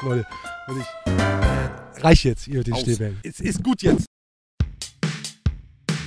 jetzt, 0.00 0.02
Leute. 0.02 0.26
Und 0.68 0.80
ich, 0.80 1.12
äh, 1.12 2.00
reich 2.00 2.24
jetzt, 2.24 2.48
ihr 2.48 2.62
den. 2.62 2.76
Schneebällen. 2.76 3.18
Es 3.22 3.40
ist 3.40 3.62
gut 3.62 3.82
jetzt. 3.82 4.06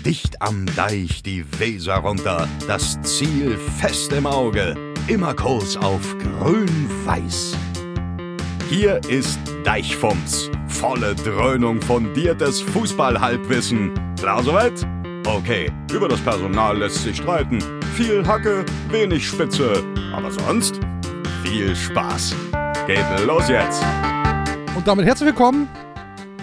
Dicht 0.06 0.42
am 0.42 0.66
Deich 0.76 1.24
die 1.24 1.46
Weser 1.60 1.96
runter, 1.96 2.48
das 2.68 3.02
Ziel 3.04 3.58
fest 3.58 4.12
im 4.12 4.26
Auge, 4.26 4.76
immer 5.08 5.34
Kurs 5.34 5.78
auf 5.78 6.18
grün-weiß. 6.18 7.56
Hier 8.70 9.00
ist 9.08 9.40
Deichfumms, 9.64 10.50
volle 10.68 11.16
Dröhnung 11.16 11.82
fundiertes 11.82 12.60
Fußballhalbwissen. 12.60 13.94
Klar 14.20 14.44
soweit? 14.44 14.86
Okay, 15.26 15.72
über 15.94 16.10
das 16.10 16.20
Personal 16.20 16.80
lässt 16.80 17.04
sich 17.04 17.18
streiten. 17.18 17.60
Viel 17.96 18.28
Hacke, 18.28 18.66
wenig 18.90 19.26
Spitze, 19.26 19.82
aber 20.14 20.32
sonst 20.32 20.82
viel 21.44 21.74
Spaß. 21.74 22.36
Geht 22.86 23.06
los 23.26 23.48
jetzt! 23.48 23.82
Und 24.76 24.86
damit 24.86 25.06
herzlich 25.06 25.28
willkommen. 25.28 25.70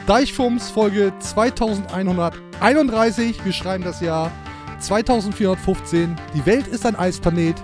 Deichfums 0.07 0.71
Folge 0.71 1.13
2131. 1.19 3.45
Wir 3.45 3.53
schreiben 3.53 3.85
das 3.85 4.01
Jahr 4.01 4.33
2415. 4.79 6.17
Die 6.35 6.47
Welt 6.47 6.67
ist 6.67 6.87
ein 6.87 6.97
Eisplanet. 6.97 7.63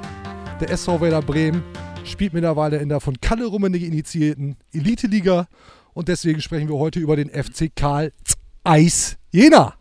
Der 0.61 0.69
SV 0.69 1.01
Werder 1.01 1.23
Bremen 1.23 1.63
spielt 2.05 2.35
mittlerweile 2.35 2.77
in 2.77 2.91
der 2.91 3.01
von 3.01 3.19
Kalle 3.19 3.47
Rummenigge 3.47 3.87
initiierten 3.87 4.59
Elite-Liga. 4.75 5.47
Und 5.95 6.09
deswegen 6.09 6.43
sprechen 6.43 6.69
wir 6.69 6.77
heute 6.77 7.01
über 7.01 7.17
den 7.17 7.31
FC 7.31 7.75
Karl 7.75 8.13
Eis 8.63 9.17
Jena. 9.31 9.73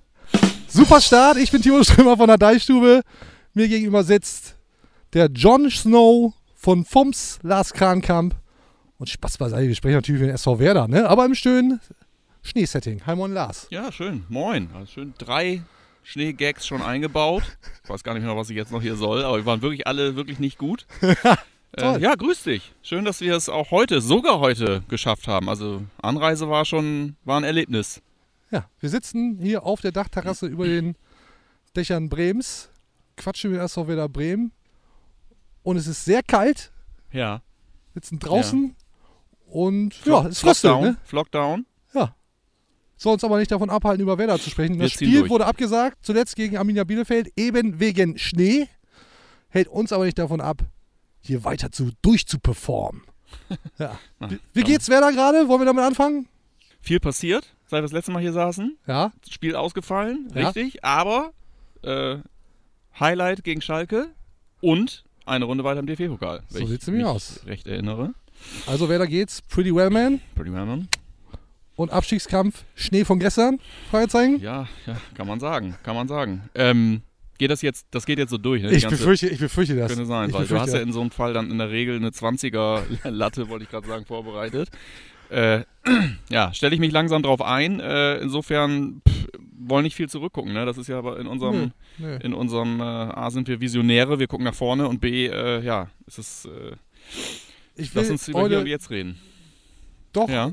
Super 0.70 1.02
Start. 1.02 1.36
Ich 1.36 1.52
bin 1.52 1.62
Timo 1.62 1.84
Strömer 1.84 2.16
von 2.16 2.27
der 2.27 2.38
Deichstube. 2.38 3.02
Mir 3.53 3.67
gegenüber 3.67 4.05
sitzt 4.05 4.55
der 5.11 5.27
John 5.33 5.70
Snow 5.70 6.33
von 6.55 6.86
FUMS, 6.86 7.39
Lars 7.44 7.73
Krankamp. 7.73 8.36
Und 8.98 9.10
Spaß 9.10 9.38
beiseite, 9.38 9.68
wir 9.68 9.76
sprechen 9.76 9.96
natürlich 9.96 10.22
über 10.22 10.28
den 10.30 10.36
SV 10.36 10.60
Werder, 10.60 10.88
ne? 10.88 11.08
aber 11.10 11.26
im 11.26 11.36
schönen 11.36 11.82
Schneesetting. 12.44 13.02
Hi, 13.06 13.16
moin 13.16 13.34
Lars. 13.34 13.68
Ja, 13.70 13.92
schön. 13.92 14.24
Moin. 14.30 14.70
Also 14.74 14.86
schön 14.94 15.14
drei 15.18 15.62
Schneegags 16.04 16.66
schon 16.66 16.82
eingebaut. 16.82 17.44
Ich 17.84 17.90
weiß 17.90 18.04
gar 18.04 18.14
nicht 18.14 18.23
mehr, 18.23 18.38
was 18.38 18.50
ich 18.50 18.56
jetzt 18.56 18.72
noch 18.72 18.82
hier 18.82 18.96
soll, 18.96 19.23
aber 19.26 19.38
wir 19.38 19.46
waren 19.46 19.62
wirklich 19.62 19.86
alle 19.88 20.16
wirklich 20.16 20.40
nicht 20.40 20.58
gut. 20.58 20.86
Toll. 21.78 21.98
äh, 21.98 22.00
ja, 22.00 22.16
grüß 22.16 22.44
dich. 22.44 22.72
Schön, 22.84 23.04
dass 23.04 23.20
wir 23.20 23.36
es 23.36 23.50
auch 23.50 23.72
heute, 23.72 24.00
sogar 24.00 24.40
heute 24.40 24.84
geschafft 24.88 25.28
haben. 25.28 25.50
Also 25.50 25.84
Anreise 26.02 26.50
war 26.50 26.64
schon, 26.64 27.18
war 27.26 27.38
ein 27.38 27.44
Erlebnis. 27.44 28.02
Ja, 28.52 28.70
wir 28.80 28.90
sitzen 28.90 29.40
hier 29.42 29.64
auf 29.66 29.82
der 29.82 29.92
Dachterrasse 29.92 30.46
über 30.46 30.66
den 30.68 30.96
Dächern 31.76 32.08
Brems, 32.08 32.70
quatschen 33.18 33.52
mit 33.52 33.60
SV 33.60 33.90
Werder 33.90 34.08
Bremen 34.08 34.54
und 35.64 35.76
es 35.76 35.88
ist 35.88 36.06
sehr 36.06 36.23
kalt, 36.23 36.72
Ja. 37.12 37.42
sitzen 37.94 38.20
draußen 38.20 38.73
und 39.56 39.94
ja, 40.06 40.25
es 40.28 40.39
fröstelt, 40.39 40.73
Flockdown. 40.73 40.84
ne? 40.84 40.98
Flockdown. 41.06 41.66
Ja. 41.94 42.16
Soll 42.98 43.14
uns 43.14 43.23
aber 43.23 43.39
nicht 43.39 43.52
davon 43.52 43.70
abhalten, 43.70 44.02
über 44.02 44.17
Werder 44.17 44.38
zu 44.39 44.50
sprechen. 44.50 44.75
Wir 44.75 44.84
Das 44.84 44.92
Spiel 44.94 45.20
durch. 45.20 45.30
wurde 45.30 45.45
abgesagt, 45.45 45.98
zuletzt 46.02 46.36
gegen 46.36 46.58
Arminia 46.58 46.84
Bielefeld, 46.84 47.30
eben 47.38 47.80
wegen 47.80 48.17
Schnee. 48.17 48.67
Hält 49.50 49.67
uns 49.70 49.94
aber 49.94 50.06
nicht 50.06 50.20
davon 50.20 50.42
ab, 50.42 50.64
hier 51.22 51.44
weiter 51.45 51.72
zu 51.72 51.92
durchzuperformen. 52.02 53.02
Ja. 53.78 53.98
Wie, 54.30 54.39
wie 54.53 54.64
geht's 54.64 54.88
Werder 54.89 55.11
gerade? 55.11 55.48
Wollen 55.50 55.61
wir 55.61 55.66
damit 55.66 55.83
anfangen? 55.83 56.28
Viel 56.81 57.00
passiert, 57.00 57.53
seit 57.66 57.80
wir 57.80 57.81
das 57.83 57.92
letzte 57.92 58.11
Mal 58.11 58.22
hier 58.22 58.31
saßen. 58.33 58.78
Ja. 58.88 59.11
Spiel 59.30 59.56
ausgefallen, 59.56 60.30
Ja. 60.33 60.45
richtig. 60.48 60.83
Aber 60.86 61.31
äh, 61.81 62.17
Highlight 63.00 63.44
gegen 63.44 63.61
Schalke 63.61 64.08
und 64.61 65.03
eine 65.26 65.45
Runde 65.45 65.64
weiter 65.64 65.80
im 65.80 65.88
DFB-Pokal. 65.88 66.44
So 66.48 66.56
wenn 66.56 66.64
ich 66.64 66.70
sieht's 66.70 66.88
nämlich 66.88 67.03
mich 67.03 67.11
aus. 67.14 67.42
recht 67.45 67.67
erinnere. 67.67 68.14
Also 68.68 68.90
Werder 68.90 69.08
geht's, 69.08 69.42
pretty 69.42 69.73
well, 69.73 69.90
man. 69.90 70.22
Pretty 70.36 70.52
well, 70.54 70.66
man. 70.66 70.88
Und 71.76 71.92
Abstiegskampf, 71.92 72.64
Schnee 72.76 73.04
von 73.04 73.20
gestern? 73.20 73.60
Fragezeichen? 73.92 74.40
Ja, 74.42 74.68
ja, 74.86 74.96
kann 75.16 75.28
man 75.28 75.40
sagen, 75.40 75.76
kann 75.84 75.96
man 75.96 76.08
sagen. 76.08 76.50
Ähm, 76.56 77.02
geht 77.38 77.52
das 77.52 77.62
jetzt, 77.62 77.86
das 77.92 78.06
geht 78.06 78.18
jetzt 78.18 78.30
so 78.30 78.38
durch, 78.38 78.62
ne? 78.62 78.70
Die 78.70 78.76
ich, 78.76 78.84
ganze- 78.84 78.98
befürchte, 78.98 79.28
ich 79.28 79.40
befürchte 79.40 79.76
das. 79.76 79.90
Könnte 79.92 80.06
sein, 80.06 80.30
ich 80.30 80.36
weil 80.36 80.48
du 80.48 80.58
hast 80.60 80.73
ja 80.73 80.80
in 80.80 80.94
so 80.94 81.02
einem 81.02 81.12
Fall 81.12 81.34
dann 81.34 81.52
in 81.52 81.58
der 81.58 81.70
Regel 81.72 81.98
eine 81.98 82.12
20er 82.12 82.84
Latte, 83.10 83.50
wollte 83.50 83.66
ich 83.66 83.70
gerade 83.72 83.88
sagen, 83.88 84.06
vorbereitet. 84.06 84.70
Äh, 85.30 85.64
ja, 86.30 86.54
stelle 86.54 86.73
ich 86.76 86.80
mich 86.80 86.92
langsam 86.94 87.23
drauf 87.23 87.42
ein. 87.42 87.80
Äh, 87.82 88.20
insofern 88.20 89.02
pff, 89.08 89.28
wollen 89.58 89.84
nicht 89.84 89.96
viel 89.96 90.08
zurückgucken. 90.08 90.54
Ne? 90.54 90.66
Das 90.66 90.78
ist 90.78 90.88
ja 90.88 90.98
aber 90.98 91.20
in 91.20 91.28
unserem, 91.28 91.72
Nö, 91.98 92.08
nö. 92.08 92.20
in 92.23 92.34
unserem 92.34 92.80
äh, 92.80 92.84
A 92.84 93.30
sind 93.32 93.48
wir 93.50 93.60
Visionäre, 93.60 94.17
wir 94.20 94.28
gucken 94.28 94.46
nach 94.46 94.54
vorne 94.56 94.88
und 94.88 95.02
B, 95.02 95.26
äh, 95.28 95.62
ja, 95.62 95.90
es 96.08 96.20
ist, 96.20 96.46
äh, 96.46 96.76
Ich 97.75 97.93
will 97.93 98.02
lass 98.03 98.11
uns 98.11 98.27
über 98.27 98.41
heute 98.41 98.61
jetzt 98.67 98.89
reden. 98.89 99.19
doch 100.13 100.30
Ja, 100.30 100.52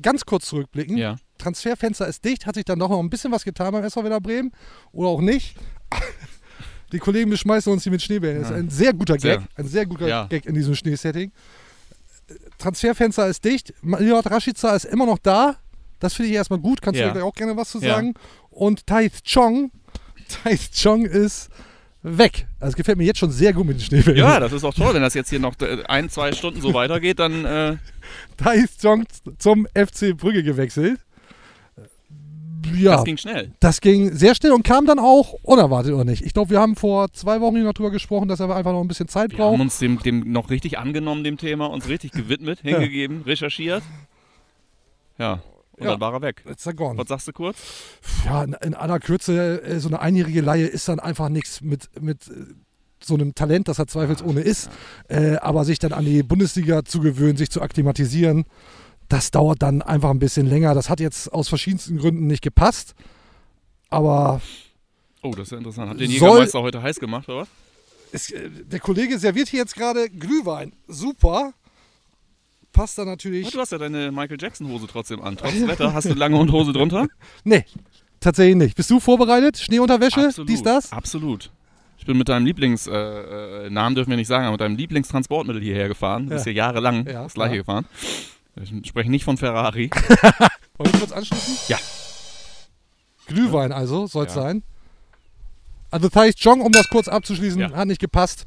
ganz 0.00 0.24
kurz 0.24 0.46
zurückblicken. 0.46 0.96
ja. 0.96 1.16
Transferfenster 1.38 2.06
ist 2.06 2.24
dicht, 2.24 2.46
hat 2.46 2.54
sich 2.54 2.64
dann 2.64 2.78
doch 2.78 2.88
noch 2.88 3.00
ein 3.00 3.10
bisschen 3.10 3.32
was 3.32 3.42
getan 3.44 3.72
beim 3.72 3.82
SV 3.82 4.04
Werder 4.04 4.20
Bremen 4.20 4.52
oder 4.92 5.08
auch 5.08 5.20
nicht. 5.20 5.56
Die 6.92 6.98
Kollegen 6.98 7.30
beschmeißen 7.30 7.72
uns 7.72 7.82
hier 7.82 7.90
mit 7.92 8.02
Schneebällen. 8.02 8.42
Das 8.42 8.50
ist 8.50 8.56
ein 8.56 8.68
sehr 8.70 8.92
guter 8.92 9.18
Sehr. 9.18 9.38
Gag, 9.38 9.48
ein 9.56 9.66
sehr 9.66 9.86
guter 9.86 10.06
Ja. 10.06 10.26
Gag 10.26 10.46
in 10.46 10.54
diesem 10.54 10.74
Schneesetting. 10.74 11.32
Transferfenster 12.58 13.26
ist 13.26 13.44
dicht. 13.44 13.72
Milot 13.82 14.30
Rashica 14.30 14.74
ist 14.76 14.84
immer 14.84 15.06
noch 15.06 15.18
da. 15.18 15.56
Das 15.98 16.14
finde 16.14 16.30
ich 16.30 16.36
erstmal 16.36 16.58
gut. 16.60 16.80
Kannst 16.82 17.00
Ja. 17.00 17.06
du 17.08 17.12
gleich 17.14 17.24
auch 17.24 17.34
gerne 17.34 17.56
was 17.56 17.70
zu 17.70 17.78
sagen. 17.78 18.14
Und 18.50 18.86
Taith 18.86 19.24
Chong, 19.24 19.70
Taith 20.44 20.70
Chong 20.80 21.04
ist 21.06 21.48
weg. 22.02 22.46
Also 22.60 22.70
es 22.72 22.76
gefällt 22.76 22.98
mir 22.98 23.04
jetzt 23.04 23.18
schon 23.18 23.30
sehr 23.30 23.52
gut 23.52 23.66
mit 23.66 23.78
den 23.78 23.84
Schneebällen. 23.84 24.18
ja, 24.18 24.40
das 24.40 24.52
ist 24.52 24.64
auch 24.64 24.74
toll, 24.74 24.94
wenn 24.94 25.02
das 25.02 25.14
jetzt 25.14 25.30
hier 25.30 25.38
noch 25.40 25.54
äh, 25.60 25.82
ein, 25.84 26.08
zwei 26.10 26.32
Stunden 26.32 26.60
so 26.60 26.74
weitergeht, 26.74 27.18
dann 27.18 27.44
äh, 27.44 27.76
Taith 28.36 28.70
Chong 28.80 29.04
zum 29.38 29.66
FC 29.74 30.16
Brügge 30.16 30.42
gewechselt. 30.42 31.00
Ja, 32.74 32.92
das 32.92 33.04
ging 33.04 33.16
schnell. 33.16 33.50
Das 33.60 33.80
ging 33.80 34.12
sehr 34.14 34.34
schnell 34.34 34.52
und 34.52 34.62
kam 34.62 34.86
dann 34.86 34.98
auch 34.98 35.34
unerwartet, 35.42 35.92
oder 35.92 36.04
nicht? 36.04 36.24
Ich 36.24 36.32
glaube, 36.32 36.50
wir 36.50 36.60
haben 36.60 36.76
vor 36.76 37.12
zwei 37.12 37.40
Wochen 37.40 37.56
hier 37.56 37.64
noch 37.64 37.74
drüber 37.74 37.90
gesprochen, 37.90 38.28
dass 38.28 38.40
er 38.40 38.54
einfach 38.54 38.72
noch 38.72 38.80
ein 38.80 38.88
bisschen 38.88 39.08
Zeit 39.08 39.32
Wir 39.32 39.38
haben 39.38 39.50
braucht. 39.52 39.60
uns 39.60 39.78
dem, 39.78 39.98
dem 40.00 40.32
noch 40.32 40.48
richtig 40.48 40.78
angenommen, 40.78 41.24
dem 41.24 41.38
Thema, 41.38 41.66
uns 41.66 41.88
richtig 41.88 42.12
gewidmet, 42.12 42.60
hingegeben, 42.62 43.22
recherchiert. 43.22 43.82
Ja, 45.18 45.42
und 45.72 45.84
Ja. 45.84 45.92
dann 45.92 46.00
war 46.00 46.12
er 46.14 46.22
weg. 46.22 46.44
Ist 46.46 46.66
er 46.66 46.74
gone. 46.74 46.98
Was 46.98 47.08
sagst 47.08 47.28
du 47.28 47.32
kurz? 47.32 47.56
Ja, 48.24 48.44
in, 48.44 48.52
in 48.62 48.74
aller 48.74 48.98
Kürze, 49.00 49.62
äh, 49.62 49.78
so 49.80 49.88
eine 49.88 50.00
einjährige 50.00 50.40
Laie 50.40 50.66
ist 50.66 50.88
dann 50.88 51.00
einfach 51.00 51.28
nichts 51.28 51.60
mit, 51.60 51.88
mit 52.00 52.28
äh, 52.28 52.32
so 53.02 53.14
einem 53.14 53.34
Talent, 53.34 53.68
das 53.68 53.78
er 53.78 53.86
zweifelsohne 53.86 54.40
ist. 54.40 54.70
Äh, 55.08 55.36
aber 55.36 55.64
sich 55.64 55.78
dann 55.78 55.92
an 55.92 56.04
die 56.04 56.22
Bundesliga 56.22 56.84
zu 56.84 57.00
gewöhnen, 57.00 57.36
sich 57.36 57.50
zu 57.50 57.60
akklimatisieren, 57.62 58.44
das 59.08 59.30
dauert 59.30 59.60
dann 59.62 59.82
einfach 59.82 60.10
ein 60.10 60.18
bisschen 60.18 60.46
länger. 60.46 60.74
Das 60.74 60.88
hat 60.88 61.00
jetzt 61.00 61.32
aus 61.32 61.48
verschiedensten 61.48 61.98
Gründen 61.98 62.26
nicht 62.26 62.42
gepasst. 62.42 62.94
Aber 63.90 64.40
Oh, 65.24 65.30
das 65.32 65.48
ist 65.48 65.52
ja 65.52 65.58
interessant. 65.58 65.90
Hat 65.90 66.00
den 66.00 66.10
Jägermeister 66.10 66.60
heute 66.62 66.82
heiß 66.82 66.98
gemacht, 66.98 67.28
oder 67.28 67.46
was? 68.12 68.30
Äh, 68.30 68.48
der 68.64 68.80
Kollege 68.80 69.18
serviert 69.18 69.48
hier 69.48 69.60
jetzt 69.60 69.74
gerade 69.76 70.08
Glühwein. 70.10 70.72
Super. 70.88 71.52
Passt 72.72 72.96
da 72.98 73.04
natürlich. 73.04 73.46
Oh, 73.46 73.50
du 73.50 73.60
hast 73.60 73.72
ja 73.72 73.78
deine 73.78 74.10
Michael 74.10 74.38
Jackson-Hose 74.40 74.86
trotzdem 74.86 75.20
an. 75.22 75.36
Trotz 75.36 75.52
Wetter 75.66 75.92
hast 75.92 76.08
du 76.08 76.14
lange 76.14 76.36
und 76.38 76.50
Hose 76.52 76.72
drunter? 76.72 77.06
Nee, 77.44 77.64
tatsächlich 78.20 78.56
nicht. 78.56 78.76
Bist 78.76 78.90
du 78.90 78.98
vorbereitet? 79.00 79.58
Schneeunterwäsche? 79.58 80.30
Dies, 80.46 80.62
das? 80.62 80.90
Absolut. 80.92 81.50
Ich 81.98 82.06
bin 82.06 82.16
mit 82.18 82.28
deinem 82.28 82.46
Lieblings, 82.46 82.86
äh, 82.86 82.92
äh, 83.66 83.70
Namen 83.70 83.94
dürfen 83.94 84.10
wir 84.10 84.16
nicht 84.16 84.26
sagen, 84.26 84.44
aber 84.44 84.52
mit 84.52 84.60
deinem 84.60 84.76
Lieblingstransportmittel 84.76 85.62
hierher 85.62 85.88
gefahren. 85.88 86.24
Du 86.24 86.30
bist 86.30 86.46
Ja. 86.46 86.50
hier 86.52 86.56
jahrelang 86.58 87.06
Ja, 87.06 87.24
das 87.24 87.34
gleiche 87.34 87.54
ja. 87.56 87.60
gefahren. 87.60 87.86
Ich 88.60 88.88
spreche 88.88 89.10
nicht 89.10 89.24
von 89.24 89.36
Ferrari. 89.36 89.90
Wollen 90.78 90.92
wir 90.92 90.98
kurz 91.00 91.12
anschließen? 91.12 91.56
Ja. 91.68 91.78
Glühwein 93.26 93.72
also, 93.72 94.06
soll 94.06 94.26
es 94.26 94.34
sein. 94.34 94.62
Also 95.90 96.08
Thais 96.08 96.34
Jong, 96.38 96.60
um 96.62 96.72
das 96.72 96.88
kurz 96.88 97.06
abzuschließen, 97.08 97.74
hat 97.76 97.86
nicht 97.86 98.00
gepasst. 98.00 98.46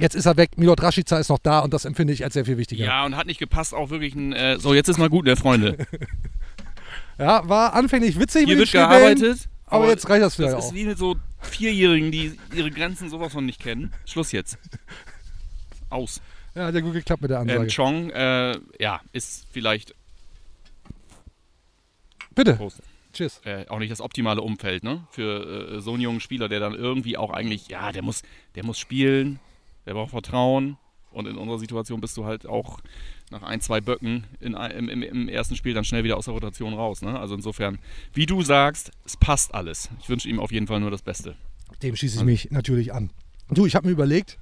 Jetzt 0.00 0.14
ist 0.14 0.26
er 0.26 0.36
weg. 0.36 0.50
Milot 0.56 0.82
Rashica 0.82 1.18
ist 1.18 1.28
noch 1.28 1.38
da 1.38 1.60
und 1.60 1.72
das 1.74 1.84
empfinde 1.84 2.12
ich 2.12 2.24
als 2.24 2.34
sehr 2.34 2.44
viel 2.44 2.56
wichtiger. 2.58 2.84
Ja, 2.84 3.04
und 3.04 3.16
hat 3.16 3.26
nicht 3.26 3.38
gepasst, 3.40 3.74
auch 3.74 3.90
wirklich 3.90 4.14
ein. 4.14 4.32
Äh, 4.32 4.58
so, 4.58 4.74
jetzt 4.74 4.88
ist 4.88 4.98
mal 4.98 5.08
gut, 5.10 5.24
ne, 5.26 5.36
Freunde. 5.36 5.76
Ja, 7.18 7.48
war 7.48 7.74
anfänglich 7.74 8.16
witzig 8.20 8.44
Hier 8.44 8.54
mit 8.56 8.58
wird 8.58 8.70
gearbeitet. 8.72 9.48
aber, 9.66 9.88
jetzt 9.88 10.08
reicht 10.08 10.22
das 10.22 10.36
Das 10.36 10.36
vielleicht 10.36 10.56
ist 10.58 10.64
auch. 10.66 10.74
wie 10.74 10.84
mit 10.84 10.98
so 10.98 11.16
Vierjährigen, 11.40 12.12
die 12.12 12.38
ihre 12.54 12.70
Grenzen 12.70 13.10
sowas 13.10 13.32
von 13.32 13.44
nicht 13.44 13.60
kennen. 13.60 13.92
Schluss 14.06 14.30
jetzt. 14.30 14.56
Aus. 15.90 16.20
Ja, 16.54 16.66
hat 16.66 16.74
ja 16.76 16.80
gut 16.80 16.92
geklappt 16.92 17.22
mit 17.22 17.32
der 17.32 17.40
Ansage. 17.40 17.62
Ähm, 17.62 17.68
Chong, 17.68 18.10
äh, 18.10 18.56
ja, 18.78 19.00
ist 19.12 19.46
vielleicht 19.50 19.96
Bitte. 22.36 22.54
Prost. 22.54 22.80
Tschüss. 23.12 23.40
äh, 23.44 23.66
auch 23.68 23.80
nicht 23.80 23.90
das 23.90 24.00
optimale 24.00 24.42
Umfeld, 24.42 24.84
ne? 24.84 25.04
Für 25.10 25.76
äh, 25.78 25.80
so 25.80 25.94
einen 25.94 26.02
jungen 26.02 26.20
Spieler, 26.20 26.48
der 26.48 26.60
dann 26.60 26.74
irgendwie 26.74 27.16
auch 27.16 27.30
eigentlich, 27.30 27.66
ja, 27.68 27.90
der 27.90 28.02
muss, 28.02 28.22
der 28.54 28.64
muss 28.64 28.78
spielen, 28.78 29.40
der 29.88 29.94
braucht 29.94 30.10
Vertrauen. 30.10 30.76
Und 31.10 31.26
in 31.26 31.36
unserer 31.36 31.58
Situation 31.58 32.02
bist 32.02 32.14
du 32.18 32.26
halt 32.26 32.46
auch 32.46 32.80
nach 33.30 33.42
ein, 33.42 33.62
zwei 33.62 33.80
Böcken 33.80 34.26
in, 34.40 34.52
im, 34.52 34.88
im, 34.90 35.02
im 35.02 35.28
ersten 35.28 35.56
Spiel 35.56 35.72
dann 35.72 35.84
schnell 35.84 36.04
wieder 36.04 36.18
aus 36.18 36.26
der 36.26 36.34
Rotation 36.34 36.74
raus. 36.74 37.00
Ne? 37.00 37.18
Also 37.18 37.34
insofern, 37.34 37.78
wie 38.12 38.26
du 38.26 38.42
sagst, 38.42 38.92
es 39.06 39.16
passt 39.16 39.54
alles. 39.54 39.88
Ich 40.02 40.10
wünsche 40.10 40.28
ihm 40.28 40.38
auf 40.38 40.52
jeden 40.52 40.66
Fall 40.66 40.80
nur 40.80 40.90
das 40.90 41.00
Beste. 41.00 41.34
Dem 41.82 41.96
schließe 41.96 42.18
ich 42.18 42.24
mich 42.24 42.50
natürlich 42.50 42.92
an. 42.92 43.08
Du, 43.48 43.64
ich 43.64 43.74
habe 43.74 43.86
mir 43.86 43.92
überlegt, 43.92 44.38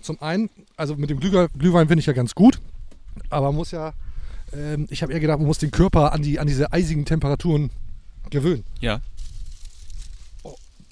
zum 0.00 0.20
einen, 0.22 0.48
also 0.76 0.96
mit 0.96 1.10
dem 1.10 1.20
Glühwein, 1.20 1.48
Glühwein 1.58 1.88
finde 1.88 2.00
ich 2.00 2.06
ja 2.06 2.14
ganz 2.14 2.34
gut, 2.34 2.60
aber 3.28 3.48
man 3.48 3.56
muss 3.56 3.70
ja 3.70 3.92
Ähm, 4.52 4.86
ich 4.90 5.02
habe 5.02 5.12
eher 5.12 5.20
gedacht, 5.20 5.38
man 5.38 5.46
muss 5.46 5.58
den 5.58 5.70
Körper 5.70 6.12
an, 6.12 6.22
die, 6.22 6.38
an 6.38 6.46
diese 6.46 6.72
eisigen 6.72 7.04
Temperaturen 7.04 7.70
gewöhnen. 8.30 8.64
Ja. 8.80 9.00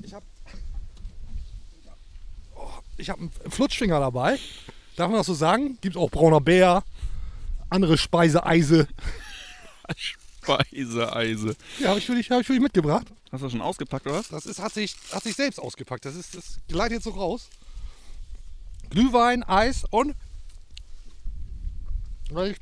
Ich 0.03 0.13
habe 0.13 0.27
oh, 2.57 2.83
ich 2.97 3.11
hab 3.11 3.19
einen 3.19 3.31
Flutschfinger 3.49 4.01
dabei. 4.01 4.39
Darf 4.97 5.09
man 5.09 5.19
das 5.19 5.27
so 5.27 5.35
sagen? 5.35 5.79
Gibt 5.81 5.97
auch 5.97 6.11
brauner 6.11 6.41
Bär, 6.41 6.85
andere 7.71 7.99
Speiseeise. 7.99 8.87
Speiseeise. 9.97 11.57
Ja, 11.81 11.89
habe 11.91 11.99
ich, 11.99 12.07
für 12.07 12.15
dich- 12.15 12.31
hab 12.31 12.41
ich 12.41 12.47
für 12.47 12.53
dich 12.53 12.63
mitgebracht. 12.63 13.07
Hast 13.33 13.41
du 13.41 13.47
das 13.47 13.53
schon 13.53 13.61
ausgepackt, 13.63 14.07
oder 14.07 14.17
was? 14.17 14.29
Das 14.29 14.47
ist, 14.47 14.61
hat, 14.61 14.73
sich, 14.73 14.95
hat 15.13 15.23
sich 15.25 15.35
selbst 15.35 15.59
ausgepackt. 15.59 16.05
Das, 16.05 16.15
ist, 16.15 16.37
das 16.37 16.59
gleitet 16.69 16.93
jetzt 16.99 17.05
so 17.05 17.11
raus. 17.11 17.49
Glühwein, 18.91 19.43
Eis 19.43 19.85
und. 19.91 20.15
Weil 22.31 22.53
ich 22.53 22.59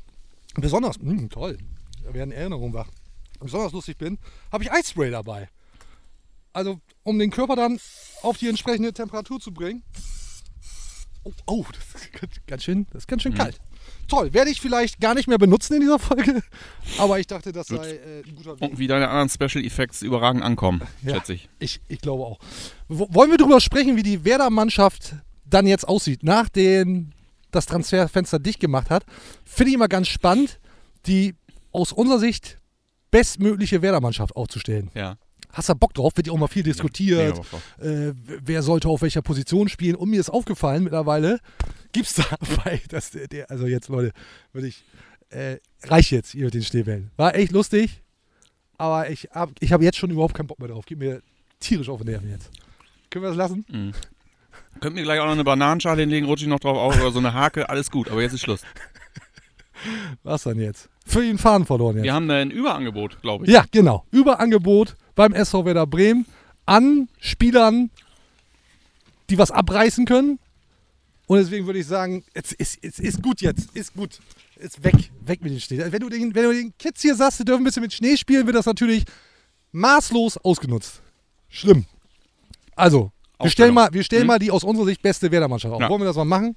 besonders. 0.55 0.99
Mh, 0.99 1.27
toll. 1.29 1.57
Da 2.03 2.13
werden 2.13 2.31
Erinnerungen 2.31 2.73
wach. 2.73 2.87
Besonders 3.39 3.73
lustig 3.73 3.97
bin, 3.97 4.17
habe 4.51 4.63
ich 4.63 4.71
Eisspray 4.71 5.11
dabei. 5.11 5.49
Also, 6.53 6.79
um 7.03 7.19
den 7.19 7.29
Körper 7.29 7.55
dann 7.55 7.79
auf 8.21 8.37
die 8.37 8.47
entsprechende 8.47 8.93
Temperatur 8.93 9.39
zu 9.39 9.51
bringen. 9.53 9.83
Oh, 11.23 11.31
oh 11.45 11.65
das 11.71 12.01
ist 12.01 12.47
ganz- 12.47 12.63
schön, 12.63 12.85
das 12.91 13.03
ist 13.03 13.07
ganz 13.07 13.21
schön 13.23 13.33
kalt. 13.33 13.59
Toll, 14.07 14.33
werde 14.33 14.49
ich 14.51 14.59
vielleicht 14.61 14.99
gar 14.99 15.13
nicht 15.13 15.27
mehr 15.27 15.37
benutzen 15.37 15.75
in 15.75 15.81
dieser 15.81 15.99
Folge, 15.99 16.41
aber 16.97 17.19
ich 17.19 17.27
dachte, 17.27 17.51
das 17.51 17.67
sei 17.67 17.91
äh, 17.95 18.23
ein 18.25 18.35
guter 18.35 18.59
Weg. 18.59 18.69
Und 18.71 18.79
wie 18.79 18.87
deine 18.87 19.09
anderen 19.09 19.29
Special 19.29 19.63
Effects 19.63 20.01
überragend 20.01 20.43
ankommen, 20.43 20.81
Ja. 21.03 21.15
schätze 21.15 21.33
ich. 21.33 21.49
Ich, 21.59 21.81
ich 21.87 21.99
glaube 21.99 22.23
auch. 22.25 22.39
W 22.89 23.05
wollen 23.09 23.31
wir 23.31 23.37
darüber 23.37 23.59
sprechen, 23.61 23.95
wie 23.95 24.03
die 24.03 24.23
Werder-Mannschaft 24.25 25.15
dann 25.45 25.67
jetzt 25.67 25.87
aussieht, 25.87 26.23
nachdem 26.23 27.11
das 27.51 27.65
Transferfenster 27.65 28.39
dicht 28.39 28.59
gemacht 28.59 28.89
hat? 28.89 29.05
Finde 29.45 29.69
ich 29.69 29.75
immer 29.75 29.87
ganz 29.87 30.07
spannend, 30.07 30.59
die 31.05 31.35
aus 31.71 31.91
unserer 31.91 32.19
Sicht 32.19 32.59
bestmögliche 33.11 33.81
Werder-Mannschaft 33.81 34.35
aufzustellen. 34.35 34.89
Ja. 34.95 35.17
Hast 35.53 35.69
du 35.69 35.75
Bock 35.75 35.93
drauf? 35.93 36.13
Wird 36.15 36.27
ja 36.27 36.33
auch 36.33 36.37
mal 36.37 36.47
viel 36.47 36.63
diskutiert. 36.63 37.37
Drauf. 37.37 37.63
Äh, 37.79 38.13
wer 38.25 38.63
sollte 38.63 38.89
auf 38.89 39.03
welcher 39.03 39.21
Position 39.21 39.69
spielen? 39.69 39.95
Und 39.95 40.09
mir 40.09 40.19
ist 40.19 40.31
aufgefallen 40.31 40.83
mittlerweile, 40.83 41.39
gibt 41.91 42.07
es 42.07 42.15
dabei, 42.15 42.81
dass 42.89 43.11
der, 43.11 43.27
der, 43.27 43.51
also 43.51 43.67
jetzt 43.67 43.87
Leute, 43.87 44.11
würde 44.51 44.67
ich, 44.67 44.83
äh, 45.29 45.57
reicht 45.83 46.11
jetzt 46.11 46.31
hier 46.31 46.45
mit 46.45 46.55
den 46.55 46.63
Schneebällen. 46.63 47.11
War 47.17 47.35
echt 47.35 47.51
lustig, 47.51 48.01
aber 48.77 49.09
ich 49.11 49.29
habe 49.31 49.53
ich 49.59 49.71
hab 49.71 49.81
jetzt 49.81 49.97
schon 49.97 50.09
überhaupt 50.09 50.33
keinen 50.33 50.47
Bock 50.47 50.59
mehr 50.59 50.69
drauf. 50.69 50.85
Gib 50.87 50.99
mir 50.99 51.21
tierisch 51.59 51.87
auf 51.87 52.01
den 52.01 52.09
Nerven 52.09 52.29
jetzt. 52.29 52.49
Können 53.11 53.23
wir 53.23 53.29
das 53.29 53.37
lassen? 53.37 53.63
Mhm. 53.69 53.93
Könnt 54.79 54.95
mir 54.95 55.03
gleich 55.03 55.19
auch 55.19 55.25
noch 55.25 55.33
eine 55.33 55.43
Bananenschale 55.43 56.01
hinlegen, 56.01 56.25
rutsche 56.25 56.45
ich 56.45 56.49
noch 56.49 56.59
drauf 56.59 56.77
auf 56.77 56.99
oder 56.99 57.11
so 57.11 57.19
eine 57.19 57.33
Hake, 57.33 57.69
alles 57.69 57.91
gut, 57.91 58.09
aber 58.09 58.21
jetzt 58.21 58.33
ist 58.33 58.41
Schluss. 58.41 58.61
Was 60.23 60.43
dann 60.43 60.59
jetzt? 60.59 60.89
Für 61.05 61.21
den 61.21 61.37
Faden 61.37 61.65
verloren 61.65 61.95
jetzt. 61.97 62.03
Wir 62.03 62.13
haben 62.13 62.29
ein 62.29 62.51
Überangebot, 62.51 63.21
glaube 63.21 63.45
ich. 63.45 63.51
Ja, 63.51 63.65
genau. 63.71 64.05
Überangebot 64.11 64.95
beim 65.15 65.33
SV 65.33 65.65
Werder 65.65 65.85
Bremen 65.87 66.25
an 66.65 67.09
Spielern, 67.19 67.89
die 69.29 69.37
was 69.37 69.51
abreißen 69.51 70.05
können. 70.05 70.39
Und 71.27 71.37
deswegen 71.37 71.65
würde 71.65 71.79
ich 71.79 71.87
sagen, 71.87 72.23
es 72.33 72.51
ist, 72.51 72.79
es 72.81 72.99
ist 72.99 73.21
gut 73.21 73.41
jetzt, 73.41 73.75
ist 73.75 73.93
gut. 73.93 74.19
Ist 74.57 74.83
weg, 74.83 75.11
weg 75.25 75.41
mit 75.41 75.51
den 75.51 75.59
Schnee. 75.59 75.77
Wenn 75.89 75.99
du 76.01 76.09
den, 76.09 76.33
wenn 76.35 76.43
du 76.43 76.53
den 76.53 76.73
Kids 76.77 77.01
hier 77.01 77.15
sagst, 77.15 77.39
die 77.39 77.45
dürfen 77.45 77.61
ein 77.61 77.65
bisschen 77.65 77.81
mit 77.81 77.91
Schnee 77.93 78.15
spielen, 78.17 78.45
wird 78.45 78.55
das 78.55 78.65
natürlich 78.65 79.03
maßlos 79.71 80.37
ausgenutzt. 80.37 81.01
Schlimm. 81.49 81.85
Also, 82.75 83.11
wir 83.39 83.49
stellen 83.49 83.69
Aufstellung. 83.71 83.75
mal, 83.75 83.93
wir 83.93 84.03
stellen 84.03 84.21
Hm? 84.21 84.27
mal 84.27 84.39
die 84.39 84.51
aus 84.51 84.63
unserer 84.63 84.85
Sicht 84.85 85.01
beste 85.01 85.31
Werder-Mannschaft 85.31 85.73
auf. 85.73 85.81
Ja. 85.81 85.89
Wollen 85.89 86.01
wir 86.01 86.05
das 86.05 86.15
mal 86.15 86.23
machen? 86.25 86.55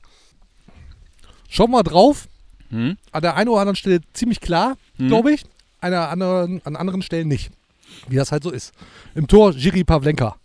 Schauen 1.48 1.68
wir 1.70 1.78
mal 1.78 1.82
drauf. 1.82 2.28
Hm? 2.70 2.96
An 3.12 3.22
der 3.22 3.36
einen 3.36 3.48
oder 3.48 3.60
anderen 3.60 3.76
Stelle 3.76 4.00
ziemlich 4.12 4.40
klar, 4.40 4.76
Mhm. 4.98 5.08
glaube 5.08 5.32
ich. 5.32 5.44
An, 5.80 5.90
der 5.92 6.08
anderen, 6.10 6.60
an 6.64 6.74
anderen 6.76 7.02
Stellen 7.02 7.28
nicht. 7.28 7.50
Wie 8.08 8.16
das 8.16 8.32
halt 8.32 8.42
so 8.42 8.50
ist. 8.50 8.72
Im 9.14 9.26
Tor 9.28 9.52
Jiri 9.52 9.84
Pavlenka. 9.84 10.36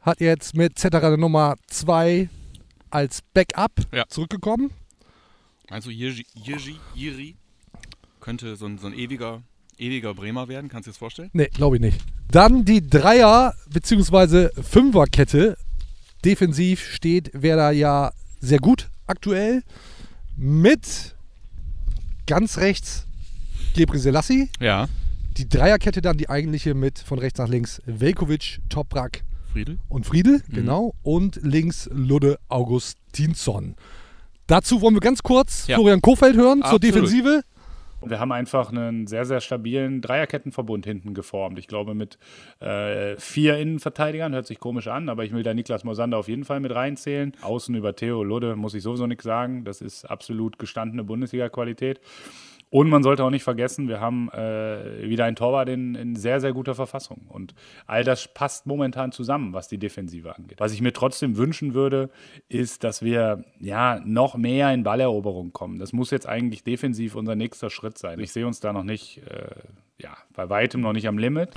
Hat 0.00 0.20
jetzt 0.20 0.54
mit 0.54 0.78
Zetterer 0.78 1.16
Nummer 1.16 1.56
2 1.68 2.28
als 2.90 3.20
Backup 3.34 3.72
Ja. 3.92 4.04
zurückgekommen. 4.08 4.70
Meinst 5.70 5.86
du, 5.86 5.90
Jirgi, 5.90 6.26
Jiri 6.94 7.36
könnte 8.20 8.56
so 8.56 8.66
ein, 8.66 8.78
so 8.78 8.86
ein 8.86 8.94
ewiger, 8.94 9.42
ewiger 9.78 10.14
Bremer 10.14 10.48
werden? 10.48 10.68
Kannst 10.68 10.86
du 10.86 10.90
dir 10.90 10.92
das 10.92 10.98
vorstellen? 10.98 11.30
Nee, 11.32 11.48
glaube 11.52 11.76
ich 11.76 11.82
nicht. 11.82 12.00
Dann 12.30 12.64
die 12.64 12.86
Dreier- 12.88 13.54
bzw. 13.70 14.48
Fünferkette. 14.62 15.56
Defensiv 16.24 16.86
steht 16.92 17.30
Werder 17.34 17.70
ja 17.70 18.12
sehr 18.40 18.58
gut 18.58 18.88
aktuell. 19.06 19.62
Mit 20.36 21.13
ganz 22.26 22.58
rechts 22.58 23.06
Gebri 23.74 23.98
Selassie. 23.98 24.48
Ja. 24.60 24.88
Die 25.36 25.48
Dreierkette 25.48 26.00
dann 26.00 26.16
die 26.16 26.28
eigentliche 26.28 26.74
mit 26.74 26.98
von 26.98 27.18
rechts 27.18 27.38
nach 27.38 27.48
links 27.48 27.82
Velkovic, 27.86 28.60
Toprak 28.68 29.22
Friedel? 29.52 29.78
und 29.88 30.06
Friedel, 30.06 30.42
Mhm. 30.48 30.54
genau. 30.54 30.94
Und 31.02 31.40
links 31.42 31.88
Ludde 31.92 32.38
Augustinsson. 32.48 33.74
Dazu 34.46 34.80
wollen 34.80 34.94
wir 34.94 35.00
ganz 35.00 35.22
kurz 35.22 35.66
Ja. 35.66 35.76
Florian 35.76 36.00
Kofeld 36.02 36.36
hören 36.36 36.58
zur 36.58 36.74
Absolut. 36.74 36.82
Defensive. 36.84 37.42
Wir 38.06 38.20
haben 38.20 38.32
einfach 38.32 38.70
einen 38.70 39.06
sehr, 39.06 39.24
sehr 39.24 39.40
stabilen 39.40 40.00
Dreierkettenverbund 40.00 40.84
hinten 40.86 41.14
geformt. 41.14 41.58
Ich 41.58 41.68
glaube, 41.68 41.94
mit 41.94 42.18
äh, 42.60 43.16
vier 43.16 43.58
Innenverteidigern, 43.58 44.34
hört 44.34 44.46
sich 44.46 44.60
komisch 44.60 44.88
an, 44.88 45.08
aber 45.08 45.24
ich 45.24 45.32
will 45.32 45.42
da 45.42 45.54
Niklas 45.54 45.84
Mosander 45.84 46.18
auf 46.18 46.28
jeden 46.28 46.44
Fall 46.44 46.60
mit 46.60 46.74
reinzählen. 46.74 47.32
Außen 47.42 47.74
über 47.74 47.94
Theo 47.96 48.22
Ludde 48.22 48.56
muss 48.56 48.74
ich 48.74 48.82
sowieso 48.82 49.06
nichts 49.06 49.24
sagen. 49.24 49.64
Das 49.64 49.80
ist 49.80 50.04
absolut 50.04 50.58
gestandene 50.58 51.04
Bundesliga-Qualität. 51.04 52.00
Und 52.74 52.88
man 52.88 53.04
sollte 53.04 53.22
auch 53.22 53.30
nicht 53.30 53.44
vergessen, 53.44 53.86
wir 53.86 54.00
haben 54.00 54.28
äh, 54.32 55.08
wieder 55.08 55.26
einen 55.26 55.36
Torwart 55.36 55.68
in, 55.68 55.94
in 55.94 56.16
sehr, 56.16 56.40
sehr 56.40 56.52
guter 56.52 56.74
Verfassung. 56.74 57.28
Und 57.28 57.54
all 57.86 58.02
das 58.02 58.26
passt 58.34 58.66
momentan 58.66 59.12
zusammen, 59.12 59.52
was 59.52 59.68
die 59.68 59.78
Defensive 59.78 60.34
angeht. 60.34 60.58
Was 60.58 60.72
ich 60.72 60.80
mir 60.80 60.92
trotzdem 60.92 61.36
wünschen 61.36 61.72
würde, 61.72 62.10
ist, 62.48 62.82
dass 62.82 63.00
wir 63.00 63.44
ja 63.60 64.00
noch 64.04 64.36
mehr 64.36 64.74
in 64.74 64.82
Balleroberung 64.82 65.52
kommen. 65.52 65.78
Das 65.78 65.92
muss 65.92 66.10
jetzt 66.10 66.26
eigentlich 66.26 66.64
defensiv 66.64 67.14
unser 67.14 67.36
nächster 67.36 67.70
Schritt 67.70 67.96
sein. 67.96 68.18
Ich 68.18 68.32
sehe 68.32 68.44
uns 68.44 68.58
da 68.58 68.72
noch 68.72 68.82
nicht, 68.82 69.18
äh, 69.18 69.54
ja, 70.02 70.16
bei 70.34 70.50
weitem 70.50 70.80
noch 70.80 70.94
nicht 70.94 71.06
am 71.06 71.16
Limit. 71.16 71.50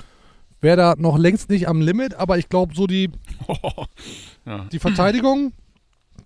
Wäre 0.61 0.77
da 0.77 0.95
noch 0.99 1.17
längst 1.17 1.49
nicht 1.49 1.67
am 1.67 1.81
Limit, 1.81 2.13
aber 2.13 2.37
ich 2.37 2.47
glaube, 2.47 2.75
so 2.75 2.85
die, 2.85 3.09
ja. 4.45 4.65
die 4.71 4.77
Verteidigung, 4.77 5.53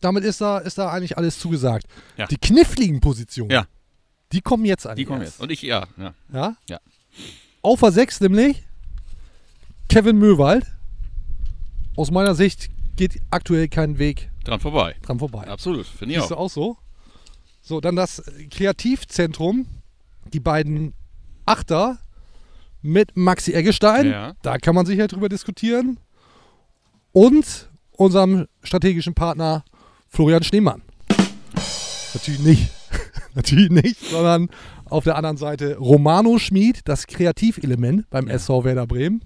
damit 0.01 0.25
ist 0.25 0.41
da, 0.41 0.57
ist 0.57 0.77
da 0.77 0.89
eigentlich 0.89 1.17
alles 1.17 1.39
zugesagt. 1.39 1.85
Ja. 2.17 2.27
Die 2.27 2.35
kniffligen 2.35 2.99
Positionen, 2.99 3.51
Ja. 3.51 3.67
Die 4.31 4.41
kommen 4.41 4.65
jetzt 4.65 4.87
an. 4.87 4.95
Die 4.95 5.05
kommen 5.05 5.21
jetzt. 5.21 5.39
Und 5.39 5.51
ich, 5.51 5.61
ja, 5.61 5.87
ja. 5.97 6.13
Ja? 6.33 6.55
Ja. 6.69 6.79
Auf 7.61 7.79
der 7.81 7.91
6 7.91 8.21
nämlich 8.21 8.63
Kevin 9.89 10.17
Möwald. 10.17 10.65
Aus 11.97 12.09
meiner 12.11 12.35
Sicht 12.35 12.69
geht 12.95 13.19
aktuell 13.31 13.67
kein 13.67 13.99
Weg 13.99 14.29
Dran 14.43 14.59
vorbei. 14.59 14.95
dran 15.01 15.19
vorbei. 15.19 15.47
Absolut, 15.47 15.85
finde 15.85 16.15
ich 16.15 16.21
Siehst 16.21 16.33
auch. 16.33 16.37
auch 16.37 16.49
so? 16.49 16.77
So, 17.61 17.79
dann 17.81 17.95
das 17.95 18.23
Kreativzentrum, 18.49 19.67
die 20.33 20.39
beiden 20.39 20.93
Achter 21.45 21.99
mit 22.81 23.15
Maxi 23.15 23.53
Eggestein. 23.53 24.09
Ja. 24.09 24.33
Da 24.41 24.57
kann 24.57 24.73
man 24.73 24.85
sicher 24.85 25.07
drüber 25.07 25.29
diskutieren. 25.29 25.99
Und 27.11 27.69
unserem 27.91 28.47
strategischen 28.63 29.13
Partner 29.13 29.63
Florian 30.07 30.43
Schneemann. 30.43 30.81
Natürlich 32.13 32.39
nicht. 32.39 32.71
Natürlich 33.35 33.69
nicht, 33.69 33.99
sondern 33.99 34.49
auf 34.85 35.03
der 35.05 35.15
anderen 35.15 35.37
Seite 35.37 35.77
Romano 35.77 36.37
Schmid, 36.37 36.81
das 36.85 37.07
Kreativelement 37.07 38.09
beim 38.09 38.27
SV 38.27 38.63
Werder 38.65 38.87
Bremen. 38.87 39.23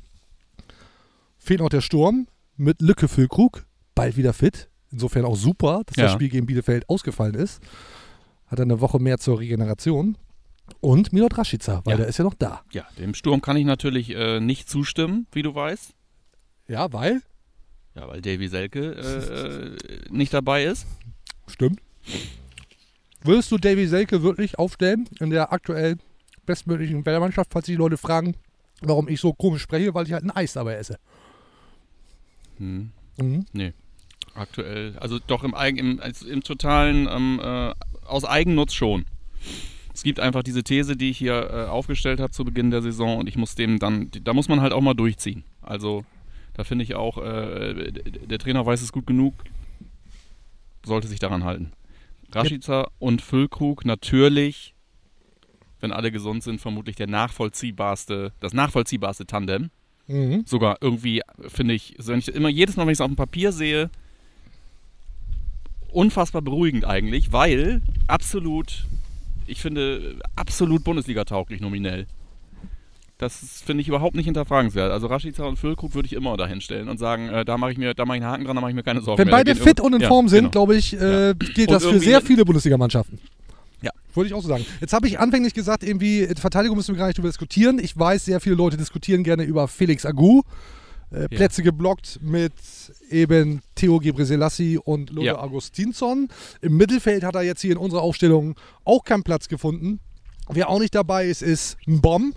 Fehlt 1.38 1.60
noch 1.60 1.70
der 1.70 1.82
Sturm 1.82 2.28
mit 2.58 2.82
Lücke 2.82 3.08
Füllkrug, 3.08 3.66
bald 3.96 4.18
wieder 4.18 4.34
fit. 4.34 4.70
Insofern 4.92 5.26
auch 5.26 5.36
super, 5.36 5.82
dass 5.86 5.96
das 5.96 6.12
Ja. 6.12 6.16
Spiel 6.16 6.30
gegen 6.30 6.46
Bielefeld 6.46 6.88
ausgefallen 6.90 7.36
ist. 7.36 7.62
Hat 8.48 8.60
er 8.60 8.64
eine 8.64 8.80
Woche 8.80 9.00
mehr 9.00 9.18
zur 9.18 9.40
Regeneration. 9.40 10.18
Und 10.80 11.14
Milot 11.14 11.38
Rashica, 11.38 11.82
weil 11.84 11.94
Ja. 11.94 11.98
der 11.98 12.08
ist 12.08 12.18
ja 12.18 12.24
noch 12.24 12.34
da. 12.34 12.62
Ja, 12.72 12.86
dem 12.98 13.14
Sturm 13.14 13.42
kann 13.42 13.58
ich 13.58 13.66
natürlich 13.66 14.10
äh, 14.16 14.40
nicht 14.40 14.68
zustimmen, 14.70 15.28
wie 15.32 15.42
du 15.44 15.54
weißt. 15.54 15.94
Ja, 16.68 16.92
weil? 16.94 17.22
Ja, 17.96 18.08
weil 18.08 18.22
Davy 18.22 18.48
Selke 18.48 18.94
äh, 18.96 20.12
nicht 20.12 20.34
dabei 20.34 20.66
ist. 20.66 20.88
Stimmt. 21.48 21.80
Würdest 23.26 23.52
du 23.52 23.58
Davy 23.58 23.88
Selke 23.88 24.22
wirklich 24.22 24.60
aufstellen 24.60 25.10
in 25.20 25.32
der 25.32 25.52
aktuell 25.52 25.98
bestmöglichen 26.46 27.04
Weltmannschaft, 27.08 27.52
falls 27.52 27.66
sich 27.66 27.74
die 27.74 27.80
Leute 27.80 27.98
fragen, 27.98 28.36
warum 28.82 29.08
ich 29.10 29.20
so 29.20 29.34
komisch 29.34 29.64
spreche, 29.64 29.96
weil 29.96 30.06
ich 30.06 30.14
halt 30.14 30.24
ein 30.24 30.30
Eis 30.30 30.54
dabei 30.54 30.76
esse? 30.76 31.00
Hm. 32.58 32.92
Mhm. 33.18 33.46
Aktuell, 34.36 34.96
also 35.00 35.18
doch 35.18 35.44
im, 35.44 35.56
Eigen, 35.56 35.78
im, 35.78 36.02
im 36.30 36.44
totalen, 36.44 37.08
ähm, 37.10 37.40
äh, 37.42 37.74
aus 38.06 38.26
Eigennutz 38.26 38.74
schon. 38.74 39.06
Es 39.92 40.04
gibt 40.04 40.20
einfach 40.20 40.44
diese 40.44 40.64
These, 40.64 40.96
die 40.96 41.10
ich 41.10 41.18
hier 41.18 41.50
äh, 41.50 41.66
aufgestellt 41.66 42.20
habe 42.20 42.32
zu 42.32 42.46
Beginn 42.46 42.70
der 42.70 42.84
Saison 42.84 43.18
und 43.18 43.28
ich 43.28 43.38
muss 43.38 43.56
dem 43.56 43.80
dann, 43.80 44.12
da 44.24 44.34
muss 44.34 44.50
man 44.50 44.62
halt 44.62 44.72
auch 44.72 44.82
mal 44.82 44.94
durchziehen. 44.94 45.44
Also 45.62 46.06
da 46.54 46.64
finde 46.64 46.84
ich 46.84 46.94
auch, 46.94 47.18
äh, 47.18 47.92
der 47.92 48.38
Trainer 48.38 48.64
weiß 48.64 48.84
es 48.84 48.92
gut 48.92 49.08
genug, 49.08 49.34
sollte 50.86 51.08
sich 51.08 51.20
daran 51.20 51.44
halten. 51.44 51.72
Rashica 52.36 52.88
und 53.00 53.22
Füllkrug 53.22 53.86
natürlich 53.86 54.76
wenn 55.86 55.92
alle 55.92 56.12
gesund 56.12 56.44
sind, 56.44 56.60
vermutlich 56.60 56.96
der 56.96 57.08
nachvollziehbarste, 57.08 58.34
das 58.40 58.54
nachvollziehbarste 58.54 59.28
Tandem. 59.28 59.70
Mhm. 60.08 60.44
Sogar 60.46 60.78
irgendwie, 60.82 61.22
finde 61.48 61.76
ich, 61.76 61.96
wenn 62.00 62.20
ich 62.20 62.28
immer 62.30 62.50
jedes 62.50 62.76
Mal, 62.76 62.84
wenn 62.84 62.94
ich 62.94 62.98
es 62.98 63.02
auf 63.02 63.08
dem 63.08 63.16
Papier 63.16 63.52
sehe, 63.52 63.90
unfassbar 65.90 66.42
beruhigend 66.42 66.86
eigentlich, 66.86 67.32
weil 67.32 67.82
absolut, 68.08 68.88
ich 69.46 69.62
finde, 69.62 70.20
absolut 70.36 70.84
Bundesliga-tauglich 70.84 71.62
nominell. 71.62 72.08
Das 73.18 73.62
finde 73.66 73.82
ich 73.82 73.88
überhaupt 73.88 74.16
nicht 74.16 74.26
hinterfragenswert. 74.26 74.92
Also 74.92 75.08
Rashica 75.08 75.46
und 75.46 75.58
Füllkrug 75.58 75.96
würde 75.96 76.06
ich 76.06 76.14
immer 76.14 76.36
dahin 76.36 76.60
stellen 76.60 76.90
und 76.90 76.98
sagen, 76.98 77.30
äh, 77.30 77.46
da 77.46 77.58
mache 77.58 77.72
ich 77.72 77.78
mir, 77.78 77.94
da 77.94 78.06
mache 78.06 78.18
ich 78.18 78.24
einen 78.24 78.32
Haken 78.32 78.44
dran, 78.46 78.56
da 78.56 78.62
mache 78.62 78.72
ich 78.72 78.76
mir 78.76 78.84
keine 78.84 79.02
Sorgen 79.02 79.18
Wenn 79.20 79.28
mehr. 79.28 79.38
Beide 79.38 79.56
fit 79.56 79.80
und 79.80 79.94
in 79.94 80.02
Ja, 80.02 80.08
Form 80.10 80.28
sind, 80.28 80.40
genau. 80.40 80.52
glaube 80.52 80.76
ich, 80.76 80.94
äh, 80.94 81.34
gilt 81.38 81.70
Und 81.70 81.72
das 81.72 81.86
für 81.86 82.00
sehr 82.00 82.22
viele 82.22 82.44
Bundesligamannschaften. 82.44 83.20
Ja. 83.82 83.92
Würde 84.14 84.28
ich 84.28 84.34
auch 84.34 84.42
so 84.42 84.50
sagen. 84.50 84.66
Jetzt 84.82 84.92
habe 84.92 85.08
ich 85.08 85.18
anfänglich 85.20 85.54
gesagt, 85.54 85.84
irgendwie, 85.84 86.28
Verteidigung 86.36 86.76
müssen 86.76 86.94
wir 86.96 87.00
gar 87.00 87.08
nicht 87.08 87.18
drüber 87.18 87.30
diskutieren. 87.30 87.80
Ich 87.80 87.98
weiß, 87.98 88.26
sehr 88.26 88.42
viele 88.42 88.56
Leute 88.56 88.76
diskutieren 88.76 89.24
gerne 89.24 89.44
über 89.44 89.68
Felix 89.70 90.06
Agu. 90.06 90.42
Äh, 91.12 91.30
Plätze 91.30 91.64
geblockt 91.64 92.20
mit 92.22 92.52
eben 93.10 93.62
Theo 93.76 94.00
Gebrselassie 94.00 94.78
und 94.78 95.12
Lothar 95.12 95.24
Ja. 95.26 95.40
Augustinsson. 95.40 96.28
Im 96.62 96.76
Mittelfeld 96.76 97.24
hat 97.24 97.36
er 97.36 97.44
jetzt 97.44 97.62
hier 97.62 97.74
in 97.74 97.78
unserer 97.78 98.02
Aufstellung 98.02 98.56
auch 98.84 99.04
keinen 99.04 99.24
Platz 99.24 99.48
gefunden. 99.48 100.00
Wer 100.50 100.70
auch 100.70 100.80
nicht 100.80 100.96
dabei 100.96 101.28
ist, 101.28 101.44
ist 101.44 101.78
ein 101.88 102.02
Bomb. 102.02 102.36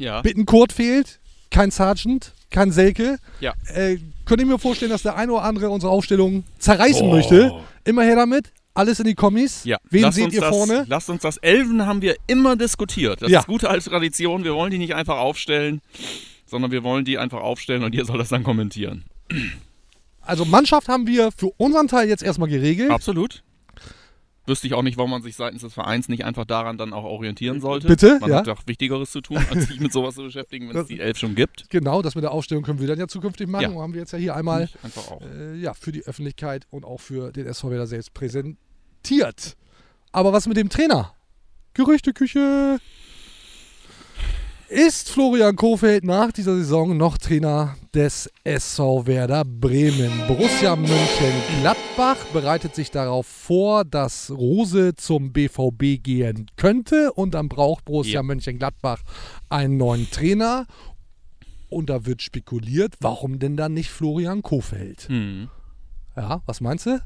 Ja. 0.00 0.22
Bittenkurt 0.22 0.72
fehlt, 0.72 1.20
kein 1.50 1.70
Sergeant, 1.70 2.32
kein 2.50 2.72
Selke. 2.72 3.18
Ja. 3.40 3.54
Äh, 3.74 3.98
könnte 4.24 4.42
ich 4.44 4.48
mir 4.50 4.58
vorstellen, 4.58 4.90
dass 4.90 5.02
der 5.02 5.16
ein 5.16 5.30
oder 5.30 5.42
andere 5.42 5.70
unsere 5.70 5.92
Aufstellung 5.92 6.44
zerreißen 6.58 7.06
Oh. 7.06 7.12
möchte. 7.12 7.52
Immer 7.84 8.02
her 8.02 8.16
damit. 8.16 8.52
Alles 8.74 9.00
in 9.00 9.06
die 9.06 9.14
Kommis. 9.14 9.64
Ja. 9.64 9.78
Wen 9.90 10.02
Lasst 10.02 10.16
seht 10.16 10.32
ihr 10.32 10.40
das, 10.40 10.50
vorne? 10.50 10.84
Lasst 10.88 11.10
uns 11.10 11.22
das. 11.22 11.36
Elfen 11.38 11.86
haben 11.86 12.02
wir 12.02 12.16
immer 12.26 12.56
diskutiert. 12.56 13.20
Das 13.22 13.30
Ja. 13.30 13.40
ist 13.40 13.46
gute 13.46 13.68
alte 13.68 13.90
Tradition. 13.90 14.44
Wir 14.44 14.54
wollen 14.54 14.70
die 14.70 14.78
nicht 14.78 14.94
einfach 14.94 15.18
aufstellen, 15.18 15.80
sondern 16.46 16.70
wir 16.70 16.82
wollen 16.84 17.04
die 17.04 17.18
einfach 17.18 17.40
aufstellen 17.40 17.82
und 17.84 17.94
ihr 17.94 18.04
soll 18.04 18.18
das 18.18 18.28
dann 18.28 18.44
kommentieren. 18.44 19.04
Also 20.22 20.44
Mannschaft 20.44 20.88
haben 20.88 21.06
wir 21.06 21.30
für 21.32 21.50
unseren 21.56 21.88
Teil 21.88 22.08
jetzt 22.08 22.22
erstmal 22.22 22.48
geregelt. 22.48 22.90
Absolut. 22.90 23.42
Wüsste 24.50 24.66
ich 24.66 24.74
auch 24.74 24.82
nicht, 24.82 24.96
warum 24.98 25.10
man 25.12 25.22
sich 25.22 25.36
seitens 25.36 25.62
des 25.62 25.72
Vereins 25.72 26.08
nicht 26.08 26.24
einfach 26.24 26.44
daran 26.44 26.76
dann 26.76 26.92
auch 26.92 27.04
orientieren 27.04 27.60
sollte. 27.60 27.86
Bitte? 27.86 28.18
Man 28.20 28.28
Ja. 28.30 28.36
hat 28.38 28.48
doch 28.48 28.66
Wichtigeres 28.66 29.10
zu 29.12 29.20
tun, 29.20 29.38
als 29.50 29.68
sich 29.68 29.78
mit 29.80 29.92
sowas 29.92 30.16
zu 30.16 30.22
beschäftigen, 30.24 30.68
wenn 30.68 30.76
es 30.76 30.88
die 30.88 30.98
Elf 31.00 31.16
schon 31.18 31.34
gibt. 31.36 31.70
Genau, 31.70 32.02
das 32.02 32.16
mit 32.16 32.24
der 32.24 32.32
Aufstellung 32.32 32.64
können 32.64 32.80
wir 32.80 32.88
dann 32.88 32.98
ja 32.98 33.06
zukünftig 33.06 33.46
machen. 33.48 33.62
Ja. 33.62 33.68
Und 33.70 33.78
haben 33.78 33.92
wir 33.94 34.00
jetzt 34.00 34.12
ja 34.12 34.18
hier 34.18 34.34
einmal 34.34 34.64
Ich 34.64 34.84
einfach 34.84 35.08
auch. 35.10 35.22
äh, 35.22 35.54
ja, 35.56 35.72
für 35.72 35.92
die 35.92 36.04
Öffentlichkeit 36.04 36.66
und 36.70 36.84
auch 36.84 37.00
für 37.00 37.30
den 37.32 37.46
SV 37.46 37.70
Werder 37.70 37.86
selbst 37.86 38.12
präsentiert. 38.12 39.56
Aber 40.12 40.32
was 40.32 40.46
mit 40.48 40.56
dem 40.56 40.68
Trainer? 40.68 41.14
Gerüchteküche. 41.74 42.78
Ist 44.70 45.10
Florian 45.10 45.56
Kofeld 45.56 46.04
nach 46.04 46.30
dieser 46.30 46.54
Saison 46.54 46.96
noch 46.96 47.18
Trainer 47.18 47.74
des 47.92 48.30
SV 48.44 49.04
Werder 49.04 49.44
Bremen? 49.44 50.12
Borussia 50.28 50.76
Mönchengladbach 50.76 52.16
bereitet 52.32 52.76
sich 52.76 52.92
darauf 52.92 53.26
vor, 53.26 53.84
dass 53.84 54.30
Rose 54.30 54.94
zum 54.94 55.32
BVB 55.32 56.00
gehen 56.00 56.46
könnte 56.54 57.12
und 57.12 57.34
dann 57.34 57.48
braucht 57.48 57.84
Borussia 57.84 58.20
Ja. 58.20 58.22
Mönchengladbach 58.22 59.02
einen 59.48 59.76
neuen 59.76 60.08
Trainer. 60.08 60.66
Und 61.68 61.90
da 61.90 62.06
wird 62.06 62.22
spekuliert, 62.22 62.94
warum 63.00 63.40
denn 63.40 63.56
dann 63.56 63.74
nicht 63.74 63.90
Florian 63.90 64.42
Kofeld? 64.42 65.08
Hm. 65.08 65.48
Ja, 66.16 66.42
was 66.46 66.60
meinst 66.60 66.86
du? 66.86 67.00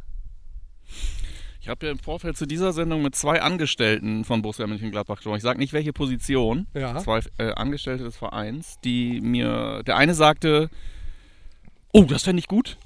Ich 1.65 1.69
habe 1.71 1.87
ja 1.87 1.93
im 1.93 1.99
Vorfeld 1.99 2.37
zu 2.37 2.45
dieser 2.45 2.75
Sendung 2.75 3.01
mit 3.01 3.15
zwei 3.15 3.41
Angestellten 3.41 4.27
von 4.27 4.43
Borussia 4.43 4.67
Mönchengladbach 4.67 5.17
gesprochen. 5.17 5.39
Ich 5.39 5.43
sage 5.43 5.59
nicht, 5.59 5.73
welche 5.73 5.95
Position. 5.95 6.67
Ja. 6.75 6.99
Zwei 6.99 7.21
äh, 7.39 7.53
Angestellte 7.55 8.05
des 8.05 8.19
Vereins, 8.19 8.79
die 8.85 9.23
mir. 9.23 9.83
Der 9.87 9.97
eine 9.97 10.13
sagte, 10.13 10.69
oh, 11.91 12.05
das 12.05 12.25
fände 12.25 12.41
ich 12.41 12.49
gut. 12.49 12.77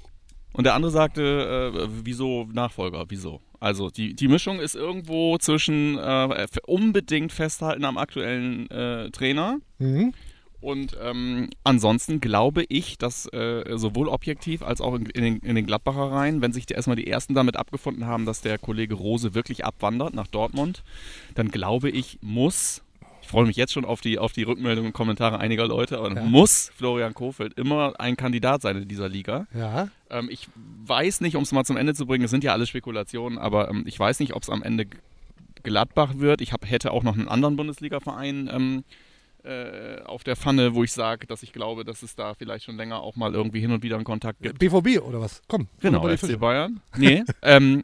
Und 0.53 0.63
der 0.63 0.75
andere 0.75 0.91
sagte, 0.91 1.73
äh, 1.75 1.87
wieso 2.05 2.47
Nachfolger, 2.53 3.03
wieso? 3.09 3.41
Also 3.59 3.89
die, 3.89 4.13
die 4.13 4.29
Mischung 4.29 4.61
ist 4.61 4.75
irgendwo 4.75 5.37
zwischen 5.39 5.97
äh, 5.97 6.47
unbedingt 6.65 7.33
festhalten 7.33 7.83
am 7.83 7.97
aktuellen 7.97 8.71
äh, 8.71 9.11
Trainer 9.11 9.57
Mhm. 9.79 10.13
Und 10.61 10.97
ähm, 11.01 11.49
ansonsten 11.63 12.19
glaube 12.19 12.65
ich, 12.67 12.97
dass 12.97 13.25
äh, 13.33 13.63
sowohl 13.77 14.07
objektiv 14.09 14.61
als 14.61 14.81
auch 14.81 14.93
in, 14.95 15.05
in, 15.07 15.23
den, 15.23 15.37
in 15.39 15.55
den 15.55 15.65
Gladbacher 15.65 16.11
Reihen, 16.11 16.41
wenn 16.41 16.51
sich 16.53 16.65
die, 16.65 16.73
erstmal 16.73 16.95
die 16.97 17.07
Ersten 17.07 17.33
damit 17.33 17.55
abgefunden 17.55 18.05
haben, 18.05 18.25
dass 18.25 18.41
der 18.41 18.57
Kollege 18.57 18.95
Rose 18.95 19.33
wirklich 19.33 19.65
abwandert 19.65 20.13
nach 20.13 20.27
Dortmund, 20.27 20.83
dann 21.35 21.49
glaube 21.49 21.89
ich, 21.89 22.19
muss, 22.21 22.81
ich 23.21 23.27
freue 23.29 23.45
mich 23.45 23.55
jetzt 23.55 23.71
schon 23.71 23.85
auf 23.85 24.01
die, 24.01 24.19
auf 24.19 24.33
die 24.33 24.43
Rückmeldungen 24.43 24.89
und 24.89 24.93
Kommentare 24.93 25.39
einiger 25.39 25.65
Leute, 25.67 25.97
aber 25.97 26.13
Ja. 26.13 26.23
muss 26.23 26.71
Florian 26.75 27.13
Kofeld 27.13 27.57
immer 27.57 27.93
ein 27.99 28.17
Kandidat 28.17 28.61
sein 28.61 28.75
in 28.77 28.87
dieser 28.87 29.07
Liga. 29.07 29.47
Ja. 29.53 29.87
Ähm, 30.09 30.27
ich 30.29 30.47
weiß 30.85 31.21
nicht, 31.21 31.35
um 31.35 31.43
es 31.43 31.51
mal 31.51 31.63
zum 31.63 31.77
Ende 31.77 31.93
zu 31.93 32.05
bringen, 32.05 32.25
es 32.25 32.31
sind 32.31 32.43
ja 32.43 32.51
alles 32.53 32.67
Spekulationen, 32.69 33.37
aber 33.37 33.69
ähm, 33.69 33.83
ich 33.85 33.97
weiß 33.99 34.19
nicht, 34.19 34.33
ob 34.33 34.43
es 34.43 34.49
am 34.49 34.61
Ende 34.63 34.87
Gladbach 35.63 36.13
wird. 36.17 36.41
Ich 36.41 36.53
hab, 36.53 36.69
hätte 36.69 36.91
auch 36.91 37.03
noch 37.03 37.17
einen 37.17 37.27
anderen 37.27 37.55
Bundesliga-Verein 37.55 38.49
ähm, 38.53 38.83
äh, 39.43 40.01
auf 40.03 40.23
der 40.23 40.35
Pfanne, 40.35 40.75
wo 40.75 40.83
ich 40.83 40.91
sage, 40.91 41.27
dass 41.27 41.43
ich 41.43 41.53
glaube, 41.53 41.85
dass 41.85 42.03
es 42.03 42.15
da 42.15 42.33
vielleicht 42.33 42.65
schon 42.65 42.75
länger 42.75 43.01
auch 43.01 43.15
mal 43.15 43.33
irgendwie 43.33 43.59
hin 43.59 43.71
und 43.71 43.83
wieder 43.83 43.95
einen 43.95 44.05
Kontakt 44.05 44.41
gibt. 44.41 44.59
BVB 44.59 45.01
oder 45.01 45.21
was? 45.21 45.41
Komm. 45.47 45.67
Genau, 45.79 46.07
FC. 46.07 46.39
Bayern. 46.39 46.81
Nee, 46.97 47.23
ähm, 47.41 47.83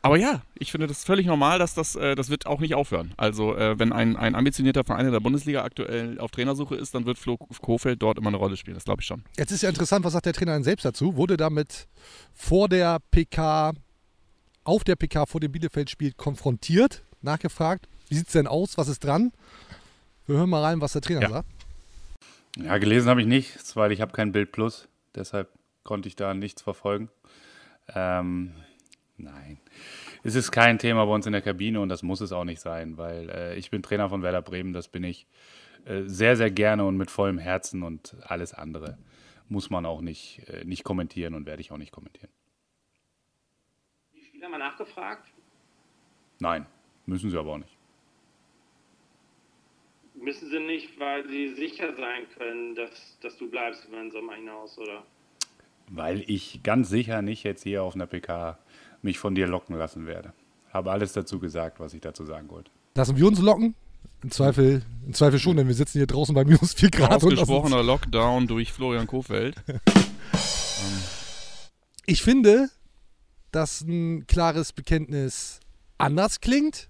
aber 0.00 0.16
ja, 0.16 0.42
ich 0.54 0.70
finde 0.70 0.86
das 0.86 1.04
völlig 1.04 1.26
normal, 1.26 1.58
dass 1.58 1.74
das, 1.74 1.96
äh, 1.96 2.14
das 2.14 2.30
wird 2.30 2.46
auch 2.46 2.60
nicht 2.60 2.74
aufhören. 2.74 3.12
Also 3.16 3.56
äh, 3.56 3.78
wenn 3.78 3.92
ein, 3.92 4.16
ein 4.16 4.34
ambitionierter 4.34 4.84
Verein 4.84 5.06
in 5.06 5.12
der 5.12 5.20
Bundesliga 5.20 5.64
aktuell 5.64 6.20
auf 6.20 6.30
Trainersuche 6.30 6.76
ist, 6.76 6.94
dann 6.94 7.04
wird 7.04 7.18
Flo 7.18 7.36
Kofeld 7.36 8.00
dort 8.00 8.18
immer 8.18 8.28
eine 8.28 8.36
Rolle 8.36 8.56
spielen. 8.56 8.74
Das 8.74 8.84
glaube 8.84 9.02
ich 9.02 9.06
schon. 9.06 9.24
Jetzt 9.36 9.50
ist 9.50 9.62
ja 9.62 9.68
interessant, 9.68 10.04
was 10.04 10.12
sagt 10.12 10.26
der 10.26 10.32
Trainer 10.32 10.52
denn 10.54 10.64
selbst 10.64 10.84
dazu? 10.84 11.16
Wurde 11.16 11.36
damit 11.36 11.88
vor 12.32 12.68
der 12.68 13.00
PK, 13.10 13.72
auf 14.62 14.84
der 14.84 14.96
PK 14.96 15.26
vor 15.26 15.40
dem 15.40 15.50
Bielefeld-Spiel 15.50 16.12
konfrontiert, 16.12 17.02
nachgefragt, 17.20 17.88
wie 18.08 18.14
sieht 18.14 18.28
es 18.28 18.32
denn 18.32 18.46
aus, 18.46 18.78
was 18.78 18.88
ist 18.88 19.04
dran? 19.04 19.32
Wir 20.28 20.36
hören 20.36 20.50
mal 20.50 20.62
rein, 20.62 20.80
was 20.82 20.92
der 20.92 21.00
Trainer 21.00 21.22
Ja. 21.22 21.28
sagt. 21.30 21.48
Ja, 22.58 22.76
gelesen 22.76 23.08
habe 23.08 23.22
ich 23.22 23.26
nichts, 23.26 23.76
weil 23.76 23.92
ich 23.92 24.02
habe 24.02 24.12
kein 24.12 24.30
Bild 24.30 24.52
Plus. 24.52 24.86
Deshalb 25.14 25.48
konnte 25.84 26.06
ich 26.06 26.16
da 26.16 26.34
nichts 26.34 26.60
verfolgen. 26.60 27.08
Ähm, 27.94 28.52
nein. 29.16 29.58
Es 30.22 30.34
ist 30.34 30.50
kein 30.50 30.78
Thema 30.78 31.06
bei 31.06 31.12
uns 31.14 31.24
in 31.24 31.32
der 31.32 31.40
Kabine 31.40 31.80
und 31.80 31.88
das 31.88 32.02
muss 32.02 32.20
es 32.20 32.32
auch 32.32 32.44
nicht 32.44 32.60
sein, 32.60 32.98
weil 32.98 33.30
äh, 33.30 33.56
ich 33.56 33.70
bin 33.70 33.82
Trainer 33.82 34.10
von 34.10 34.22
Werder 34.22 34.42
Bremen, 34.42 34.74
das 34.74 34.88
bin 34.88 35.02
ich 35.02 35.26
äh, 35.86 36.02
sehr, 36.04 36.36
sehr 36.36 36.50
gerne 36.50 36.84
und 36.84 36.98
mit 36.98 37.10
vollem 37.10 37.38
Herzen 37.38 37.82
und 37.82 38.14
alles 38.22 38.52
andere 38.52 38.98
muss 39.48 39.70
man 39.70 39.86
auch 39.86 40.02
nicht, 40.02 40.46
äh, 40.48 40.62
nicht 40.66 40.84
kommentieren 40.84 41.32
und 41.32 41.46
werde 41.46 41.62
ich 41.62 41.72
auch 41.72 41.78
nicht 41.78 41.92
kommentieren. 41.92 42.30
Die 44.14 44.22
Spieler 44.22 44.50
mal 44.50 44.58
nachgefragt? 44.58 45.26
Nein, 46.38 46.66
müssen 47.06 47.30
sie 47.30 47.38
aber 47.38 47.52
auch 47.52 47.58
nicht. 47.58 47.77
Müssen 50.28 50.50
sie 50.50 50.60
nicht, 50.60 51.00
weil 51.00 51.26
sie 51.26 51.54
sicher 51.54 51.94
sein 51.96 52.24
können, 52.36 52.74
dass, 52.74 52.90
dass 53.22 53.38
du 53.38 53.48
bleibst 53.48 53.86
über 53.88 53.96
den 53.96 54.10
Sommer 54.10 54.34
hinaus, 54.34 54.76
oder? 54.76 55.02
Weil 55.88 56.22
ich 56.26 56.62
ganz 56.62 56.90
sicher 56.90 57.22
nicht 57.22 57.44
jetzt 57.44 57.62
hier 57.62 57.82
auf 57.82 57.94
einer 57.94 58.06
PK 58.06 58.58
mich 59.00 59.18
von 59.18 59.34
dir 59.34 59.46
locken 59.46 59.74
lassen 59.74 60.06
werde. 60.06 60.34
Habe 60.70 60.90
alles 60.90 61.14
dazu 61.14 61.38
gesagt, 61.38 61.80
was 61.80 61.94
ich 61.94 62.02
dazu 62.02 62.26
sagen 62.26 62.50
wollte. 62.50 62.70
Lassen 62.94 63.16
wir 63.16 63.26
uns 63.26 63.40
locken? 63.40 63.74
Im 64.22 64.30
Zweifel, 64.30 64.82
im 65.06 65.14
Zweifel 65.14 65.38
schon, 65.38 65.56
denn 65.56 65.66
wir 65.66 65.74
sitzen 65.74 65.96
hier 65.96 66.06
draußen 66.06 66.34
bei 66.34 66.44
minus 66.44 66.74
4 66.74 66.90
Grad. 66.90 67.10
Ausgesprochener 67.24 67.82
Lockdown 67.82 68.46
durch 68.46 68.70
Florian 68.70 69.06
Kofeld. 69.06 69.56
Ich 72.04 72.22
finde, 72.22 72.68
dass 73.50 73.80
ein 73.82 74.26
klares 74.26 74.72
Bekenntnis 74.72 75.60
anders 75.98 76.40
klingt. 76.40 76.88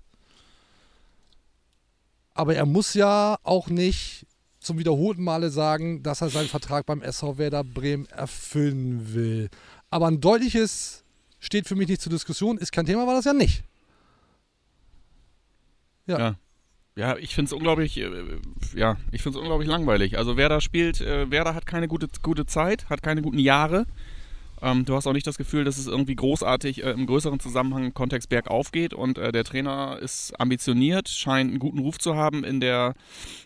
Aber 2.38 2.54
er 2.54 2.66
muss 2.66 2.94
ja 2.94 3.36
auch 3.42 3.68
nicht 3.68 4.24
zum 4.60 4.78
wiederholten 4.78 5.24
Male 5.24 5.50
sagen, 5.50 6.04
dass 6.04 6.20
er 6.20 6.30
seinen 6.30 6.46
Vertrag 6.46 6.86
beim 6.86 7.02
SV 7.02 7.36
Werder 7.36 7.64
Bremen 7.64 8.06
erfüllen 8.06 9.12
will. 9.12 9.48
Aber 9.90 10.06
ein 10.06 10.20
deutliches 10.20 11.02
steht 11.40 11.66
für 11.66 11.74
mich 11.74 11.88
nicht 11.88 12.00
zur 12.00 12.12
Diskussion, 12.12 12.56
ist 12.56 12.70
kein 12.70 12.86
Thema, 12.86 13.08
war 13.08 13.14
das 13.14 13.24
ja 13.24 13.32
nicht. 13.32 13.64
Ja. 16.06 16.18
Ja. 16.18 16.34
Ja, 16.94 17.16
ich 17.16 17.34
finde 17.34 17.48
es 17.48 17.52
unglaublich, 17.52 17.96
äh, 17.96 18.08
ja, 18.74 18.98
unglaublich 19.24 19.68
langweilig. 19.68 20.16
Also 20.16 20.36
Werder 20.36 20.60
spielt, 20.60 21.00
äh, 21.00 21.28
Werder 21.32 21.56
hat 21.56 21.66
keine 21.66 21.88
gute, 21.88 22.06
gute 22.22 22.46
Zeit, 22.46 22.88
hat 22.88 23.02
keine 23.02 23.22
guten 23.22 23.38
Jahre. 23.40 23.86
Ähm, 24.62 24.84
du 24.84 24.94
hast 24.94 25.06
auch 25.06 25.12
nicht 25.12 25.26
das 25.26 25.38
Gefühl, 25.38 25.64
dass 25.64 25.78
es 25.78 25.86
irgendwie 25.86 26.16
großartig 26.16 26.84
äh, 26.84 26.90
im 26.90 27.06
größeren 27.06 27.40
Zusammenhang 27.40 27.94
Kontext 27.94 28.28
bergauf 28.28 28.72
geht 28.72 28.94
und 28.94 29.18
äh, 29.18 29.32
der 29.32 29.44
Trainer 29.44 29.98
ist 30.00 30.38
ambitioniert, 30.38 31.08
scheint 31.08 31.50
einen 31.50 31.58
guten 31.58 31.78
Ruf 31.78 31.98
zu 31.98 32.16
haben 32.16 32.44
in 32.44 32.60
der, 32.60 32.94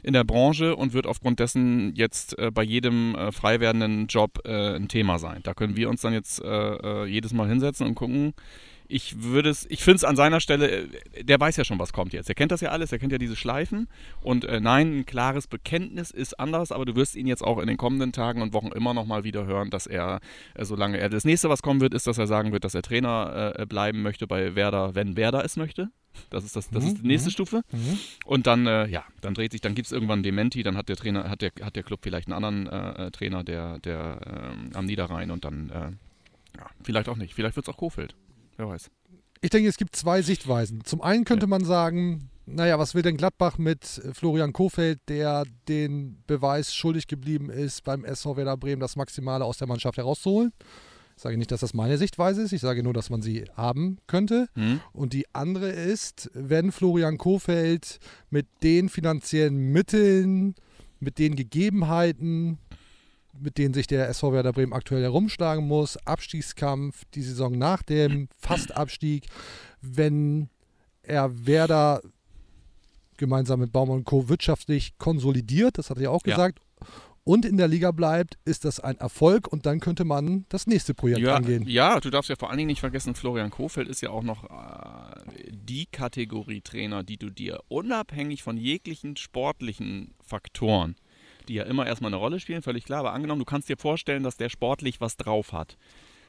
in 0.02 0.12
der 0.12 0.24
Branche 0.24 0.76
und 0.76 0.92
wird 0.92 1.06
aufgrund 1.06 1.40
dessen 1.40 1.94
jetzt 1.94 2.38
äh, 2.38 2.50
bei 2.50 2.62
jedem 2.62 3.14
äh, 3.14 3.32
frei 3.32 3.60
werdenden 3.60 4.06
Job 4.06 4.40
äh, 4.44 4.76
ein 4.76 4.88
Thema 4.88 5.18
sein. 5.18 5.40
Da 5.42 5.54
können 5.54 5.76
wir 5.76 5.88
uns 5.88 6.00
dann 6.00 6.12
jetzt 6.12 6.42
äh, 6.42 7.04
jedes 7.04 7.32
Mal 7.32 7.48
hinsetzen 7.48 7.86
und 7.86 7.94
gucken, 7.94 8.34
ich 8.92 9.22
würde 9.22 9.48
es, 9.48 9.66
ich 9.70 9.82
finde 9.82 9.96
es 9.96 10.04
an 10.04 10.16
seiner 10.16 10.40
Stelle, 10.40 10.70
äh, 10.70 11.24
der 11.24 11.40
weiß 11.40 11.56
ja 11.56 11.64
schon, 11.64 11.78
was 11.78 11.92
kommt 11.92 12.12
jetzt. 12.12 12.28
Er 12.28 12.34
kennt 12.34 12.52
das 12.52 12.60
ja 12.60 12.70
alles, 12.70 12.92
er 12.92 12.98
kennt 12.98 13.12
ja 13.12 13.18
diese 13.18 13.36
Schleifen. 13.36 13.88
Und 14.20 14.44
äh, 14.44 14.60
nein, 14.60 15.00
ein 15.00 15.06
klares 15.06 15.46
Bekenntnis 15.46 16.10
ist 16.10 16.38
anders, 16.38 16.72
aber 16.72 16.84
du 16.84 16.94
wirst 16.94 17.16
ihn 17.16 17.26
jetzt 17.26 17.42
auch 17.42 17.58
in 17.58 17.66
den 17.66 17.78
kommenden 17.78 18.12
Tagen 18.12 18.42
und 18.42 18.52
Wochen 18.52 18.68
immer 18.68 18.92
noch 18.92 19.06
mal 19.06 19.24
wieder 19.24 19.46
hören, 19.46 19.70
dass 19.70 19.86
er, 19.86 20.20
äh, 20.54 20.64
solange 20.64 20.98
er 20.98 21.08
das 21.08 21.24
nächste, 21.24 21.48
was 21.48 21.62
kommen 21.62 21.80
wird, 21.80 21.94
ist, 21.94 22.06
dass 22.06 22.18
er 22.18 22.26
sagen 22.26 22.52
wird, 22.52 22.64
dass 22.64 22.74
er 22.74 22.82
Trainer 22.82 23.54
äh, 23.58 23.66
bleiben 23.66 24.02
möchte 24.02 24.26
bei 24.26 24.54
Werder, 24.54 24.94
wenn 24.94 25.16
Werder 25.16 25.44
es 25.44 25.56
möchte. 25.56 25.90
Das 26.28 26.44
ist 26.44 26.54
das, 26.56 26.68
das 26.68 26.84
ist 26.84 26.98
die 26.98 27.06
nächste 27.06 27.30
Stufe. 27.30 27.62
Und 28.26 28.46
dann, 28.46 28.66
äh, 28.66 28.86
ja, 28.88 29.04
dann 29.22 29.32
dreht 29.32 29.52
sich, 29.52 29.62
dann 29.62 29.74
gibt 29.74 29.86
es 29.86 29.92
irgendwann 29.92 30.16
einen 30.18 30.24
Dementi, 30.24 30.62
dann 30.62 30.76
hat 30.76 30.90
der 30.90 30.96
Trainer, 30.96 31.30
hat 31.30 31.40
der, 31.40 31.52
hat 31.62 31.74
der 31.74 31.82
Club 31.82 32.00
vielleicht 32.02 32.30
einen 32.30 32.44
anderen 32.44 32.66
äh, 32.66 33.10
Trainer, 33.10 33.42
der, 33.42 33.78
der 33.78 34.18
ähm, 34.26 34.70
am 34.74 34.84
Niederrhein 34.84 35.30
und 35.30 35.46
dann, 35.46 35.70
äh, 35.70 36.58
ja, 36.58 36.66
vielleicht 36.82 37.08
auch 37.08 37.16
nicht. 37.16 37.32
Vielleicht 37.32 37.56
wird 37.56 37.66
es 37.66 37.72
auch 37.72 37.78
Kofeld. 37.78 38.14
Wer 38.56 38.68
weiß. 38.68 38.90
Ich 39.40 39.50
denke, 39.50 39.68
es 39.68 39.76
gibt 39.76 39.96
zwei 39.96 40.22
Sichtweisen. 40.22 40.84
Zum 40.84 41.02
einen 41.02 41.24
könnte 41.24 41.46
man 41.46 41.64
sagen, 41.64 42.30
naja, 42.46 42.78
was 42.78 42.94
will 42.94 43.02
denn 43.02 43.16
Gladbach 43.16 43.58
mit 43.58 43.84
Florian 44.12 44.52
Kofeld, 44.52 45.00
der 45.08 45.44
den 45.68 46.22
Beweis 46.26 46.74
schuldig 46.74 47.06
geblieben 47.06 47.50
ist, 47.50 47.84
beim 47.84 48.04
SV 48.04 48.36
Werder 48.36 48.56
Bremen 48.56 48.80
das 48.80 48.96
Maximale 48.96 49.44
aus 49.44 49.58
der 49.58 49.68
Mannschaft 49.68 49.96
herauszuholen? 49.98 50.52
Ich 51.16 51.22
sage 51.22 51.36
nicht, 51.36 51.50
dass 51.52 51.60
das 51.60 51.74
meine 51.74 51.98
Sichtweise 51.98 52.42
ist, 52.42 52.52
ich 52.52 52.60
sage 52.60 52.82
nur, 52.82 52.94
dass 52.94 53.10
man 53.10 53.22
sie 53.22 53.44
haben 53.56 53.98
könnte. 54.06 54.48
Hm? 54.54 54.80
Und 54.92 55.12
die 55.12 55.26
andere 55.34 55.70
ist, 55.70 56.30
wenn 56.34 56.72
Florian 56.72 57.18
Kofeld 57.18 57.98
mit 58.30 58.46
den 58.62 58.88
finanziellen 58.88 59.72
Mitteln, 59.72 60.54
mit 61.00 61.18
den 61.18 61.36
Gegebenheiten, 61.36 62.58
mit 63.38 63.58
denen 63.58 63.74
sich 63.74 63.86
der 63.86 64.08
SV 64.08 64.32
Werder 64.32 64.52
Bremen 64.52 64.72
aktuell 64.72 65.02
herumschlagen 65.02 65.66
muss, 65.66 65.96
Abstiegskampf, 66.06 67.04
die 67.14 67.22
Saison 67.22 67.56
nach 67.56 67.82
dem 67.82 68.28
Fastabstieg, 68.38 69.26
wenn 69.80 70.48
er 71.02 71.46
Werder 71.46 72.02
gemeinsam 73.16 73.60
mit 73.60 73.72
Baumann 73.72 73.98
und 73.98 74.04
Co. 74.04 74.28
wirtschaftlich 74.28 74.96
konsolidiert, 74.98 75.78
das 75.78 75.90
hat 75.90 75.98
er 75.98 76.04
ja 76.04 76.10
auch 76.10 76.22
Ja. 76.26 76.34
gesagt, 76.34 76.58
und 77.24 77.44
in 77.44 77.56
der 77.56 77.68
Liga 77.68 77.92
bleibt, 77.92 78.36
ist 78.44 78.64
das 78.64 78.80
ein 78.80 78.98
Erfolg 78.98 79.46
und 79.46 79.64
dann 79.64 79.78
könnte 79.78 80.04
man 80.04 80.44
das 80.48 80.66
nächste 80.66 80.92
Projekt 80.92 81.20
Ja, 81.20 81.36
angehen. 81.36 81.64
ja, 81.68 82.00
du 82.00 82.10
darfst 82.10 82.28
ja 82.28 82.34
vor 82.36 82.48
allen 82.50 82.58
Dingen 82.58 82.66
nicht 82.66 82.80
vergessen, 82.80 83.14
Florian 83.14 83.50
Kofeld 83.50 83.86
ist 83.88 84.00
ja 84.00 84.10
auch 84.10 84.24
noch 84.24 84.42
äh, 84.50 85.22
die 85.52 85.86
Kategorie 85.86 86.62
Trainer, 86.62 87.04
die 87.04 87.18
du 87.18 87.30
dir 87.30 87.60
unabhängig 87.68 88.42
von 88.42 88.56
jeglichen 88.56 89.16
sportlichen 89.16 90.14
Faktoren, 90.24 90.96
die 91.48 91.54
ja 91.54 91.64
immer 91.64 91.86
erstmal 91.86 92.10
eine 92.10 92.16
Rolle 92.16 92.40
spielen, 92.40 92.62
völlig 92.62 92.84
klar, 92.84 93.00
aber 93.00 93.12
angenommen, 93.12 93.40
du 93.40 93.44
kannst 93.44 93.68
dir 93.68 93.76
vorstellen, 93.76 94.22
dass 94.22 94.36
der 94.36 94.48
sportlich 94.48 95.00
was 95.00 95.16
drauf 95.16 95.52
hat. 95.52 95.76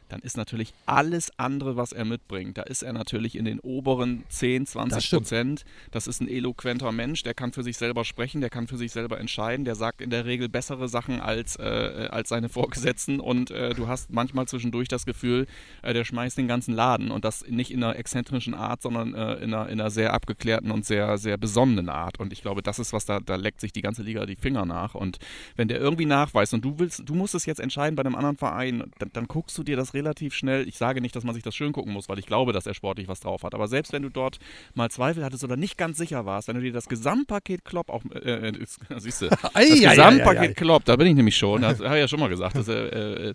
Dann 0.10 0.22
ist 0.22 0.38
natürlich 0.38 0.74
alles 0.86 1.32
andere, 1.38 1.76
was 1.76 1.92
er 1.92 2.06
mitbringt. 2.06 2.58
Da 2.58 2.64
ist 2.64 2.84
er 2.84 2.94
natürlich 2.94 3.36
in 3.36 3.46
den 3.46 3.60
oberen 3.60 4.24
10, 4.30 4.66
20 4.66 4.96
Das 4.96 5.06
stimmt. 5.06 5.22
Prozent. 5.24 5.66
Das 5.92 6.08
ist 6.08 6.22
ein 6.22 6.28
eloquenter 6.28 6.92
Mensch, 6.92 7.24
der 7.24 7.34
kann 7.34 7.54
für 7.54 7.64
sich 7.64 7.78
selber 7.78 8.06
sprechen, 8.06 8.42
der 8.42 8.50
kann 8.50 8.68
für 8.68 8.78
sich 8.78 8.92
selber 8.92 9.20
entscheiden, 9.20 9.66
der 9.66 9.76
sagt 9.76 10.02
in 10.02 10.10
der 10.10 10.26
Regel 10.26 10.50
bessere 10.50 10.88
Sachen 10.90 11.20
als, 11.20 11.56
äh, 11.58 12.10
als 12.12 12.30
seine 12.30 12.50
Vorgesetzten 12.50 13.20
und 13.20 13.52
äh, 13.52 13.74
du 13.74 13.88
hast 13.88 14.12
manchmal 14.12 14.48
zwischendurch 14.48 14.88
das 14.88 15.06
Gefühl, 15.06 15.48
äh, 15.82 15.94
der 15.94 16.06
schmeißt 16.06 16.38
den 16.38 16.48
ganzen 16.48 16.74
Laden 16.74 17.12
und 17.12 17.26
das 17.26 17.46
nicht 17.48 17.72
in 17.72 17.84
einer 17.84 17.96
exzentrischen 17.98 18.54
Art, 18.54 18.82
sondern 18.82 19.14
äh, 19.14 19.36
in, 19.36 19.54
einer, 19.54 19.70
in 19.70 19.80
einer 19.80 19.90
sehr 19.90 20.14
abgeklärten 20.14 20.72
und 20.72 20.86
sehr, 20.86 21.18
sehr 21.18 21.38
besonnenen 21.38 21.90
Art. 21.90 22.20
Und 22.20 22.34
ich 22.34 22.42
glaube, 22.42 22.62
das 22.62 22.80
ist 22.80 22.94
was, 22.94 23.06
da, 23.06 23.20
da 23.20 23.36
leckt 23.36 23.62
sich 23.62 23.72
die 23.72 23.82
ganze 23.82 24.04
Liga 24.04 24.26
die 24.26 24.36
Finger 24.36 24.66
nach. 24.66 24.96
Und 24.96 25.20
wenn 25.56 25.68
der 25.68 25.80
irgendwie 25.80 26.06
nachweist 26.06 26.54
und 26.54 26.64
du 26.64 26.80
willst, 26.80 27.04
du 27.06 27.16
musst 27.16 27.36
es 27.36 27.46
jetzt 27.46 27.60
entscheiden 27.60 27.96
bei 27.96 28.04
einem 28.04 28.16
anderen 28.16 28.38
Verein, 28.38 28.92
dann, 29.00 29.10
dann 29.14 29.28
guckst 29.28 29.58
du 29.58 29.64
dir 29.64 29.76
das 29.76 29.93
relativ 29.94 30.34
schnell. 30.34 30.68
Ich 30.68 30.78
sage 30.78 31.02
nicht, 31.02 31.16
dass 31.16 31.24
man 31.24 31.34
sich 31.34 31.44
das 31.44 31.56
schön 31.56 31.72
gucken 31.74 31.94
muss, 31.94 32.10
weil 32.10 32.20
ich 32.20 32.26
glaube, 32.26 32.54
dass 32.54 32.66
er 32.66 32.74
sportlich 32.74 33.08
was 33.08 33.20
drauf 33.20 33.44
hat. 33.44 33.54
Aber 33.54 33.68
selbst 33.68 33.94
wenn 33.94 34.04
du 34.04 34.10
dort 34.10 34.40
mal 34.74 34.90
Zweifel 34.90 35.24
hattest 35.24 35.44
oder 35.44 35.56
nicht 35.58 35.78
ganz 35.78 35.98
sicher 35.98 36.26
warst, 36.26 36.48
wenn 36.48 36.56
du 36.56 36.62
dir 36.62 36.74
das 36.74 36.88
Gesamtpaket 36.88 37.66
Klopp 37.66 37.90
auch, 37.90 38.04
äh, 38.14 38.50
äh, 38.50 38.58
ist- 38.58 38.80
siehst 38.98 39.22
du, 39.22 39.30
das 39.54 39.54
Gesamtpaket. 39.92 40.56
Klopp, 40.58 40.86
da 40.86 40.96
bin 40.96 41.08
ich 41.08 41.16
nämlich 41.16 41.38
schon, 41.38 41.62
das 41.62 41.80
habe 41.80 41.96
ich 41.96 42.02
ja 42.02 42.08
schon 42.08 42.20
mal 42.20 42.30
gesagt, 42.30 42.56
dass, 42.56 42.68
äh, 42.68 43.30
äh, 43.30 43.34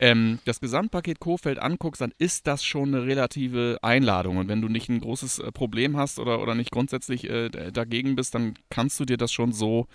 ähm, 0.00 0.40
das 0.44 0.60
Gesamtpaket 0.60 1.20
Kofeld 1.20 1.60
anguckst, 1.60 2.00
dann 2.00 2.12
ist 2.18 2.48
das 2.48 2.64
schon 2.64 2.92
eine 2.94 3.06
relative 3.06 3.78
Einladung. 3.80 4.38
Und 4.38 4.48
wenn 4.48 4.60
du 4.60 4.68
nicht 4.68 4.88
ein 4.88 4.98
großes 5.00 5.38
äh, 5.38 5.52
Problem 5.52 5.96
hast 5.96 6.18
oder, 6.18 6.40
oder 6.42 6.56
nicht 6.56 6.72
grundsätzlich 6.72 7.30
äh, 7.30 7.48
dagegen 7.70 8.16
bist, 8.16 8.34
dann 8.34 8.54
kannst 8.70 8.98
du 8.98 9.04
dir 9.04 9.16
das 9.16 9.32
schon 9.32 9.52
so 9.52 9.86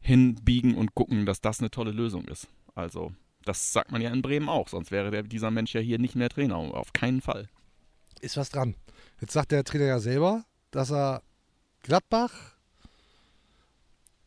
hinbiegen 0.00 0.74
und 0.76 0.94
gucken, 0.94 1.26
dass 1.26 1.40
das 1.40 1.60
eine 1.60 1.70
tolle 1.70 1.90
Lösung 1.90 2.26
ist. 2.26 2.48
Also, 2.74 3.12
das 3.44 3.72
sagt 3.72 3.92
man 3.92 4.00
ja 4.00 4.10
in 4.10 4.22
Bremen 4.22 4.48
auch, 4.48 4.68
sonst 4.68 4.90
wäre 4.90 5.10
der, 5.10 5.22
dieser 5.22 5.50
Mensch 5.50 5.74
ja 5.74 5.80
hier 5.80 5.98
nicht 5.98 6.14
mehr 6.16 6.28
Trainer. 6.28 6.56
Auf 6.56 6.92
keinen 6.92 7.20
Fall. 7.20 7.48
Ist 8.20 8.36
was 8.36 8.50
dran. 8.50 8.74
Jetzt 9.20 9.32
sagt 9.32 9.52
der 9.52 9.64
Trainer 9.64 9.84
ja 9.86 9.98
selber, 9.98 10.44
dass 10.70 10.90
er 10.90 11.22
Gladbach 11.82 12.32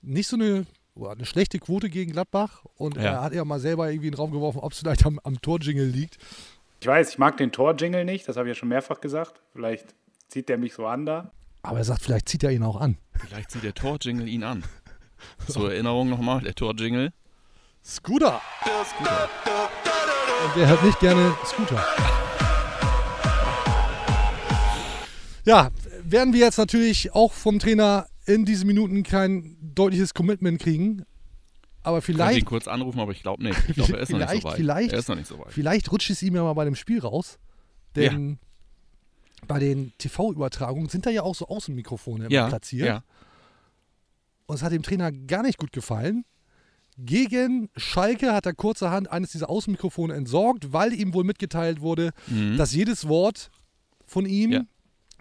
nicht 0.01 0.27
so 0.27 0.35
eine, 0.35 0.65
oder 0.95 1.11
eine 1.11 1.25
schlechte 1.25 1.59
Quote 1.59 1.89
gegen 1.89 2.11
Gladbach 2.11 2.63
und 2.75 2.95
Ja. 2.95 3.01
er 3.03 3.21
hat 3.21 3.33
ja 3.33 3.43
mal 3.45 3.59
selber 3.59 3.89
irgendwie 3.89 4.07
in 4.07 4.13
den 4.13 4.17
Raum 4.19 4.31
geworfen, 4.31 4.59
ob 4.59 4.71
es 4.71 4.79
vielleicht 4.79 5.05
am, 5.05 5.19
am 5.23 5.41
Torjingle 5.41 5.85
liegt. 5.85 6.17
Ich 6.79 6.87
weiß, 6.87 7.09
ich 7.09 7.17
mag 7.17 7.37
den 7.37 7.51
Tor-Jingle 7.51 8.05
nicht, 8.05 8.27
das 8.27 8.37
habe 8.37 8.47
ich 8.47 8.55
ja 8.55 8.59
schon 8.59 8.69
mehrfach 8.69 9.01
gesagt. 9.01 9.41
Vielleicht 9.53 9.95
zieht 10.27 10.47
der 10.47 10.57
mich 10.59 10.73
so 10.73 10.85
an 10.85 11.05
da. 11.07 11.31
Aber 11.63 11.79
er 11.79 11.83
sagt, 11.83 12.03
vielleicht 12.03 12.29
zieht 12.29 12.43
er 12.43 12.51
ihn 12.51 12.63
auch 12.63 12.79
an. 12.79 12.97
Vielleicht 13.13 13.49
zieht 13.51 13.63
der 13.63 13.73
Torjingle 13.73 14.27
ihn 14.27 14.43
an. 14.43 14.63
Zur 15.47 15.71
Erinnerung 15.73 16.07
nochmal, 16.09 16.41
der 16.41 16.53
Torjingle. 16.53 17.11
Scooter! 17.89 18.41
Und 20.43 20.55
wer 20.55 20.67
hört 20.67 20.83
nicht 20.83 20.99
gerne 20.99 21.33
Scooter? 21.45 21.81
Ja, 25.45 25.71
werden 26.03 26.33
wir 26.33 26.41
jetzt 26.41 26.57
natürlich 26.57 27.13
auch 27.13 27.31
vom 27.31 27.59
Trainer 27.59 28.07
in 28.25 28.43
diesen 28.43 28.67
Minuten 28.67 29.03
kein 29.03 29.55
deutliches 29.61 30.13
Commitment 30.13 30.61
kriegen. 30.61 31.05
Aber 31.83 32.01
Könnte 32.01 32.11
ihn 32.11 32.15
vielleicht, 32.17 32.45
kurz 32.45 32.67
anrufen, 32.67 32.99
aber 32.99 33.13
ich 33.13 33.21
glaube 33.23 33.41
nicht. 33.43 33.57
Ich 33.69 33.75
glaube, 33.75 33.93
er 33.95 33.99
ist 34.01 34.09
noch 34.09 34.17
nicht 34.19 34.27
Vielleicht, 34.29 34.41
so 34.43 34.49
weit. 34.49 34.57
vielleicht. 34.57 34.91
Er 34.91 34.99
ist 34.99 35.07
noch 35.07 35.15
nicht 35.15 35.27
so 35.27 35.39
weit. 35.39 35.47
vielleicht 35.53 35.89
rutscht 35.91 36.09
es 36.09 36.21
ihm 36.21 36.35
ja 36.35 36.43
mal 36.43 36.53
bei 36.53 36.65
dem 36.65 36.75
Spiel 36.75 36.99
raus. 36.99 37.39
Denn 37.95 38.37
bei 39.47 39.59
den 39.59 39.93
TV-Übertragungen 39.97 40.89
sind 40.89 41.05
da 41.05 41.09
ja 41.09 41.21
auch 41.23 41.35
so 41.35 41.47
Außenmikrofone 41.47 42.27
Ja, 42.29 42.47
platziert. 42.49 42.85
ja. 42.87 43.03
Und 44.45 44.55
es 44.55 44.61
hat 44.63 44.73
dem 44.73 44.83
Trainer 44.83 45.13
gar 45.13 45.43
nicht 45.43 45.57
gut 45.57 45.71
gefallen. 45.71 46.25
Gegen 46.97 47.69
Schalke 47.75 48.33
hat 48.33 48.45
er 48.47 48.53
kurzerhand 48.53 49.11
eines 49.11 49.31
dieser 49.31 49.49
Außenmikrofone 49.49 50.13
entsorgt, 50.15 50.73
weil 50.73 50.93
ihm 50.93 51.13
wohl 51.13 51.23
mitgeteilt 51.23 51.79
wurde, 51.81 52.11
dass 52.57 52.73
jedes 52.73 53.07
Wort 53.07 53.51
von 54.05 54.25
ihm 54.25 54.49
Mhm. 54.49 54.53
Ja. 54.55 54.61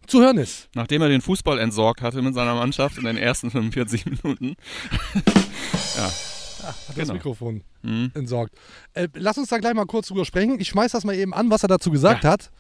zu 0.07 0.21
hören 0.21 0.39
ist. 0.39 0.69
Nachdem 0.75 1.03
er 1.03 1.09
den 1.09 1.21
Fußball 1.21 1.59
entsorgt 1.59 2.01
hatte 2.01 2.23
mit 2.23 2.35
seiner 2.35 2.55
Mannschaft 2.55 2.97
in 2.97 3.05
den 3.05 3.17
ersten 3.19 3.51
45 3.51 4.07
Minuten. 4.07 4.55
ja. 5.97 6.05
Hat 6.07 6.75
das 6.89 6.95
Genau. 6.95 7.13
Mikrofon 7.15 7.63
Mhm. 7.83 8.11
entsorgt. 8.15 8.55
Äh, 8.95 9.09
lass 9.15 9.37
uns 9.39 9.49
da 9.51 9.59
gleich 9.59 9.75
mal 9.75 9.85
kurz 9.87 10.09
drüber 10.09 10.25
sprechen. 10.25 10.59
Ich 10.59 10.69
schmeiß 10.69 10.93
das 10.93 11.05
mal 11.05 11.15
eben 11.15 11.35
an, 11.35 11.51
was 11.51 11.63
er 11.63 11.69
dazu 11.69 11.91
gesagt 11.91 12.25
Ja. 12.25 12.31
hat. 12.31 12.51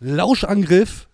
Lauschangriff 0.00 1.08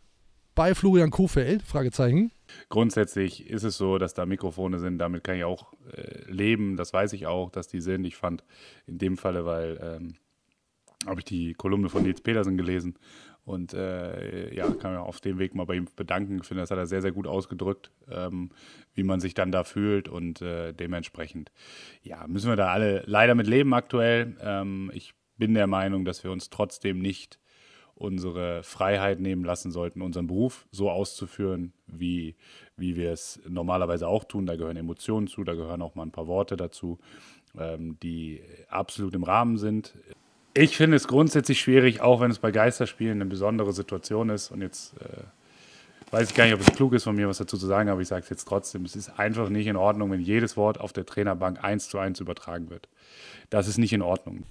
bei 0.54 0.74
Florian 0.74 1.10
Kofeld? 1.10 1.62
Fragezeichen. 1.62 2.32
Grundsätzlich 2.68 3.48
ist 3.48 3.64
es 3.64 3.76
so, 3.76 3.98
dass 3.98 4.14
da 4.14 4.26
Mikrofone 4.26 4.78
sind, 4.78 4.98
damit 4.98 5.24
kann 5.24 5.36
ich 5.36 5.44
auch 5.44 5.72
äh, 5.92 6.30
leben, 6.30 6.76
das 6.76 6.92
weiß 6.92 7.12
ich 7.12 7.26
auch, 7.26 7.50
dass 7.50 7.68
die 7.68 7.80
sind. 7.80 8.04
Ich 8.04 8.16
fand 8.16 8.44
in 8.86 8.98
dem 8.98 9.16
Falle, 9.16 9.44
weil 9.44 9.78
ähm, 9.82 10.14
habe 11.06 11.20
ich 11.20 11.24
die 11.24 11.54
Kolumne 11.54 11.88
von 11.88 12.02
Nils 12.02 12.20
Petersen 12.20 12.56
gelesen 12.56 12.98
und 13.44 13.72
äh, 13.72 14.54
ja, 14.54 14.70
kann 14.70 14.92
mir 14.92 15.00
auf 15.00 15.20
dem 15.20 15.38
Weg 15.38 15.54
mal 15.54 15.64
bei 15.64 15.76
ihm 15.76 15.86
bedanken. 15.96 16.38
Ich 16.40 16.46
finde, 16.46 16.62
das 16.62 16.70
hat 16.70 16.78
er 16.78 16.86
sehr, 16.86 17.02
sehr 17.02 17.12
gut 17.12 17.26
ausgedrückt, 17.26 17.90
ähm, 18.10 18.50
wie 18.94 19.04
man 19.04 19.20
sich 19.20 19.34
dann 19.34 19.52
da 19.52 19.64
fühlt 19.64 20.08
und 20.08 20.42
äh, 20.42 20.72
dementsprechend, 20.74 21.50
ja, 22.02 22.26
müssen 22.26 22.50
wir 22.50 22.56
da 22.56 22.68
alle 22.68 23.04
leider 23.06 23.34
mit 23.34 23.46
leben 23.46 23.72
aktuell. 23.72 24.36
Ähm, 24.42 24.90
ich 24.92 25.14
bin 25.38 25.54
der 25.54 25.66
Meinung, 25.66 26.04
dass 26.04 26.24
wir 26.24 26.30
uns 26.30 26.50
trotzdem 26.50 26.98
nicht 26.98 27.38
unsere 27.94 28.62
Freiheit 28.62 29.18
nehmen 29.18 29.44
lassen 29.44 29.72
sollten, 29.72 30.02
unseren 30.02 30.26
Beruf 30.26 30.66
so 30.70 30.90
auszuführen, 30.90 31.72
wie, 31.88 32.34
wie 32.76 32.96
wir 32.96 33.12
es 33.12 33.40
normalerweise 33.48 34.06
auch 34.06 34.24
tun. 34.24 34.46
Da 34.46 34.56
gehören 34.56 34.76
Emotionen 34.76 35.26
zu, 35.26 35.44
da 35.44 35.54
gehören 35.54 35.82
auch 35.82 35.94
mal 35.94 36.04
ein 36.04 36.10
paar 36.10 36.26
Worte 36.26 36.56
dazu, 36.56 36.98
ähm, 37.58 37.98
die 38.02 38.40
absolut 38.68 39.14
im 39.14 39.24
Rahmen 39.24 39.58
sind. 39.58 39.94
Ich 40.54 40.76
finde 40.76 40.96
es 40.96 41.06
grundsätzlich 41.06 41.60
schwierig, 41.60 42.00
auch 42.00 42.20
wenn 42.20 42.30
es 42.30 42.38
bei 42.38 42.50
Geisterspielen 42.50 43.20
eine 43.20 43.30
besondere 43.30 43.72
Situation 43.72 44.28
ist. 44.30 44.50
Und 44.50 44.60
jetzt 44.60 44.94
äh, 45.00 45.22
weiß 46.10 46.30
ich 46.30 46.34
gar 46.34 46.44
nicht, 46.44 46.54
ob 46.54 46.60
es 46.60 46.72
klug 46.74 46.92
ist 46.94 47.04
von 47.04 47.14
mir, 47.14 47.28
was 47.28 47.38
dazu 47.38 47.56
zu 47.56 47.66
sagen, 47.66 47.88
aber 47.88 48.00
ich 48.00 48.08
sage 48.08 48.22
es 48.22 48.30
jetzt 48.30 48.46
trotzdem. 48.46 48.84
Es 48.84 48.96
ist 48.96 49.18
einfach 49.18 49.48
nicht 49.50 49.66
in 49.66 49.76
Ordnung, 49.76 50.10
wenn 50.10 50.20
jedes 50.20 50.56
Wort 50.56 50.80
auf 50.80 50.92
der 50.92 51.06
Trainerbank 51.06 51.62
eins 51.62 51.88
zu 51.88 51.98
eins 51.98 52.20
übertragen 52.20 52.70
wird. 52.70 52.88
Das 53.50 53.68
ist 53.68 53.78
nicht 53.78 53.92
in 53.92 54.02
Ordnung. 54.02 54.44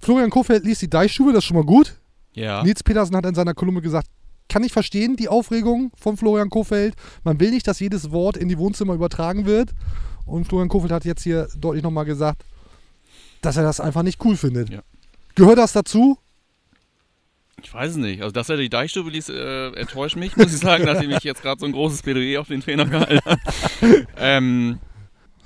Florian 0.00 0.30
Kofeld 0.30 0.64
liest 0.64 0.82
die 0.82 0.90
Deichstube, 0.90 1.32
das 1.32 1.38
ist 1.38 1.44
schon 1.46 1.56
mal 1.56 1.64
gut. 1.64 1.98
Ja. 2.32 2.62
Nils 2.62 2.82
Petersen 2.82 3.16
hat 3.16 3.24
in 3.24 3.34
seiner 3.34 3.54
Kolumne 3.54 3.80
gesagt, 3.80 4.08
kann 4.48 4.62
ich 4.64 4.72
verstehen, 4.72 5.16
die 5.16 5.28
Aufregung 5.28 5.90
von 5.96 6.16
Florian 6.16 6.50
Kofeld. 6.50 6.94
Man 7.22 7.40
will 7.40 7.50
nicht, 7.50 7.66
dass 7.66 7.80
jedes 7.80 8.10
Wort 8.10 8.36
in 8.36 8.48
die 8.48 8.58
Wohnzimmer 8.58 8.94
übertragen 8.94 9.46
wird. 9.46 9.70
Und 10.26 10.46
Florian 10.46 10.68
Kofeld 10.68 10.92
hat 10.92 11.04
jetzt 11.04 11.22
hier 11.22 11.48
deutlich 11.56 11.82
nochmal 11.82 12.04
gesagt, 12.04 12.44
dass 13.42 13.56
er 13.56 13.62
das 13.62 13.80
einfach 13.80 14.02
nicht 14.02 14.24
cool 14.24 14.36
findet. 14.36 14.70
Ja. 14.70 14.82
Gehört 15.34 15.58
das 15.58 15.72
dazu? 15.72 16.18
Ich 17.62 17.72
weiß 17.72 17.92
es 17.92 17.96
nicht. 17.96 18.22
Also, 18.22 18.32
dass 18.32 18.48
er 18.48 18.56
die 18.56 18.68
Deichstube 18.68 19.10
ließ, 19.10 19.30
äh, 19.30 19.68
enttäuscht 19.72 20.16
mich, 20.16 20.36
muss 20.36 20.52
ich 20.52 20.60
sagen, 20.60 20.84
nachdem 20.84 21.10
ich 21.10 21.22
jetzt 21.24 21.42
gerade 21.42 21.58
so 21.58 21.66
ein 21.66 21.72
großes 21.72 22.02
Plädoyer 22.02 22.40
auf 22.40 22.48
den 22.48 22.60
Trainer 22.60 22.84
gehalten 22.84 23.20
habe. 23.24 23.40
ähm, 24.18 24.78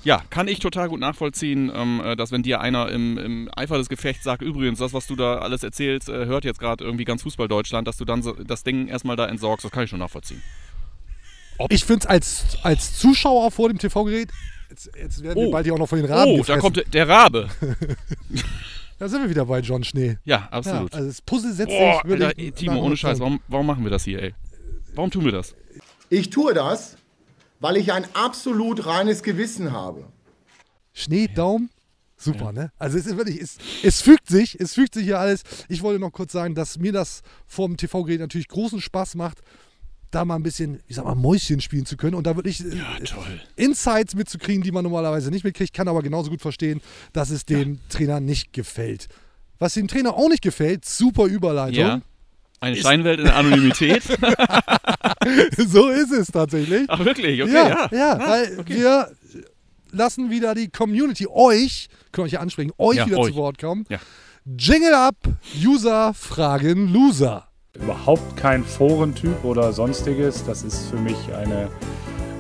ja, 0.05 0.23
kann 0.31 0.49
ich 0.49 0.59
total 0.61 0.89
gut 0.89 1.01
nachvollziehen, 1.01 1.71
ähm, 1.75 2.01
äh, 2.05 2.17
dass 2.17 2.31
wenn 2.33 2.43
dir 2.43 2.61
einer 2.61 2.89
im, 2.91 3.19
im, 3.19 3.51
Eifer 3.55 3.79
des 3.79 3.89
Gefechts 3.89 4.25
sagt, 4.25 4.43
übrigens, 4.43 4.79
das, 4.79 4.93
was 4.93 5.07
du 5.07 5.17
da 5.17 5.39
alles 5.39 5.63
erzählst, 5.63 6.09
äh, 6.09 6.27
hört 6.27 6.45
jetzt 6.45 6.61
gerade 6.61 6.85
irgendwie 6.85 7.05
ganz 7.05 7.23
Fußball 7.23 7.49
Deutschland, 7.49 7.89
dass 7.89 7.97
du 7.97 8.05
dann 8.05 8.23
so, 8.23 8.33
das 8.33 8.63
Ding 8.63 8.89
erstmal 8.89 9.17
da 9.17 9.27
entsorgst, 9.27 9.65
das 9.65 9.73
kann 9.73 9.85
ich 9.85 9.91
schon 9.91 9.99
nachvollziehen. 9.99 10.43
Ob 11.59 11.73
ich 11.73 11.85
finde 11.85 12.05
es 12.05 12.07
als, 12.07 12.59
als 12.63 12.99
Zuschauer 12.99 13.51
vor 13.51 13.69
dem 13.69 13.79
TV-Gerät, 13.79 14.31
jetzt, 14.71 14.91
jetzt, 14.97 15.23
werden 15.23 15.39
oh. 15.39 15.47
wir 15.47 15.51
bald 15.51 15.67
hier 15.67 15.75
auch 15.75 15.79
noch 15.79 15.89
von 15.89 16.01
den 16.01 16.11
Raben 16.11 16.31
Oh, 16.31 16.37
gefressen. 16.39 16.55
da 16.55 16.61
kommt 16.61 16.95
der 16.95 17.09
Rabe. 17.09 17.49
Da 18.99 19.09
sind 19.09 19.23
wir 19.23 19.31
wieder 19.31 19.47
bei 19.47 19.61
John 19.61 19.85
Schnee. 19.85 20.19
Ja, 20.25 20.49
absolut. 20.51 20.91
Ja, 20.91 20.99
also 20.99 21.09
das 21.09 21.23
Puzzle 21.23 21.53
setzt 21.53 21.69
Boah, 21.69 22.01
sich 22.03 22.11
wirklich 22.11 22.27
Alter, 22.27 22.39
ey, 22.41 22.51
Timo, 22.51 22.83
ohne 22.83 22.97
Scheiß, 22.97 23.21
warum, 23.21 23.41
warum 23.47 23.65
machen 23.65 23.85
wir 23.85 23.93
das 23.93 24.03
hier, 24.03 24.21
ey? 24.21 24.35
Warum 24.97 25.11
tun 25.11 25.25
wir 25.25 25.31
das? 25.31 25.55
Ich 26.11 26.31
tue 26.31 26.53
das, 26.53 26.97
weil 27.61 27.77
ich 27.77 27.93
ein 27.93 28.07
absolut 28.15 28.87
reines 28.87 29.23
Gewissen 29.23 29.73
habe. 29.73 30.05
Schnee, 30.93 31.29
Daumen. 31.29 31.71
Super, 32.17 32.47
ja. 32.47 32.53
ne? 32.53 32.73
Also 32.79 32.99
es 32.99 33.07
ist 33.07 33.17
wirklich, 33.17 33.41
es, 33.41 33.59
es 33.85 34.01
fügt 34.01 34.29
sich, 34.29 34.59
es 34.59 34.75
fügt 34.75 34.95
sich 34.95 35.05
hier 35.05 35.21
alles. 35.21 35.43
Ich 35.69 35.83
wollte 35.83 36.01
noch 36.01 36.11
kurz 36.11 36.33
sagen, 36.33 36.57
dass 36.57 36.79
mir 36.79 36.93
das 36.93 37.23
vom 37.47 37.77
TV-Gerät 37.77 38.19
natürlich 38.21 38.49
großen 38.49 38.81
Spaß 38.81 39.15
macht, 39.15 39.39
da 40.11 40.25
mal 40.25 40.35
ein 40.35 40.43
bisschen, 40.43 40.81
ich 40.89 40.97
sag 40.97 41.05
mal, 41.05 41.15
Mäuschen 41.15 41.61
spielen 41.61 41.87
zu 41.87 41.97
können 41.97 42.15
und 42.15 42.27
da 42.27 42.35
wirklich 42.35 42.59
ja, 42.61 42.99
toll. 43.05 43.41
Insights 43.55 44.15
mitzukriegen, 44.15 44.63
die 44.63 44.73
man 44.73 44.83
normalerweise 44.83 45.31
nicht 45.31 45.45
mitkriegt, 45.45 45.73
kann 45.73 45.87
aber 45.87 46.03
genauso 46.03 46.31
gut 46.31 46.41
verstehen, 46.41 46.81
dass 47.13 47.31
es 47.31 47.45
dem 47.45 47.75
ja. 47.75 47.81
Trainer 47.89 48.21
nicht 48.21 48.53
gefällt. 48.53 49.09
Was 49.59 49.75
dem 49.75 49.87
Trainer 49.87 50.15
auch 50.15 50.29
nicht 50.29 50.43
gefällt, 50.43 50.85
super 50.85 51.27
Überleitung. 51.27 51.79
Ja. 51.79 52.01
Eine 52.61 52.77
Scheinwelt 52.77 53.21
in 53.21 53.27
der 53.27 53.37
Anonymität. 53.37 54.03
so 55.57 55.89
ist 55.89 56.13
es 56.13 56.27
tatsächlich. 56.29 56.87
Ach 56.89 57.05
wirklich? 57.05 57.43
Okay, 57.43 57.53
ja. 57.53 57.69
Ja, 57.69 57.89
ja 57.93 58.13
ah, 58.15 58.29
weil 58.29 58.59
okay. 58.59 58.75
wir 58.77 59.11
lassen 59.93 60.31
wieder 60.31 60.55
die 60.55 60.69
Community, 60.69 61.27
euch, 61.29 61.89
können 62.13 62.27
euch 62.27 62.33
ja 62.33 62.41
ansprechen, 62.41 62.73
euch 62.79 62.97
ja, 62.97 63.07
wieder 63.07 63.19
euch. 63.19 63.33
zu 63.33 63.37
Wort 63.37 63.59
kommen. 63.59 63.85
Ja. 63.89 63.99
Jingle 64.45 64.95
up, 64.95 65.17
User 65.63 66.15
fragen 66.15 66.93
Loser. 66.93 67.49
Überhaupt 67.75 68.37
kein 68.37 68.65
Forentyp 68.65 69.45
oder 69.45 69.73
sonstiges. 69.73 70.45
Das 70.45 70.63
ist 70.63 70.89
für 70.89 70.97
mich 70.97 71.17
eine, 71.35 71.69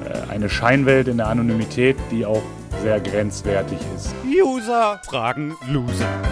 äh, 0.05 0.31
eine 0.31 0.49
Scheinwelt 0.49 1.07
in 1.07 1.19
der 1.19 1.29
Anonymität, 1.29 1.97
die 2.11 2.25
auch 2.27 2.43
sehr 2.83 2.99
grenzwertig 3.01 3.79
ist. 3.95 4.15
User 4.25 5.01
fragen 5.05 5.55
Loser. 5.69 6.23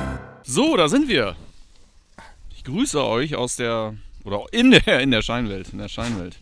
So, 0.42 0.76
da 0.76 0.88
sind 0.88 1.08
wir. 1.08 1.36
Grüße 2.66 3.00
euch 3.04 3.36
aus 3.36 3.54
der 3.54 3.94
oder 4.24 4.44
in 4.50 4.72
der 4.72 4.98
in 5.00 5.12
der 5.12 5.22
Scheinwelt, 5.22 5.68
in 5.72 5.78
der 5.78 5.88
Scheinwelt 5.88 6.40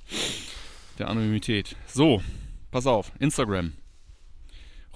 der 0.99 1.09
Anonymität. 1.09 1.77
So, 1.87 2.23
pass 2.71 2.87
auf, 2.87 3.13
Instagram. 3.19 3.75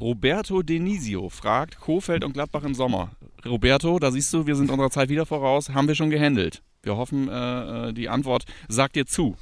Roberto 0.01 0.63
Denisio 0.63 1.29
fragt 1.29 1.81
Kofeld 1.81 2.25
und 2.25 2.33
Gladbach 2.33 2.63
im 2.63 2.75
Sommer. 2.75 3.11
Roberto, 3.45 3.99
da 3.99 4.11
siehst 4.11 4.33
du, 4.33 4.47
wir 4.47 4.57
sind 4.57 4.71
unserer 4.71 4.91
Zeit 4.91 5.11
wieder 5.11 5.27
voraus, 5.27 5.69
haben 5.69 5.87
wir 5.87 5.95
schon 5.95 6.09
gehandelt. 6.09 6.63
Wir 6.83 6.97
hoffen, 6.97 7.29
äh, 7.29 7.93
die 7.93 8.09
Antwort 8.09 8.45
sagt 8.69 8.97
dir 8.97 9.05
zu. 9.05 9.37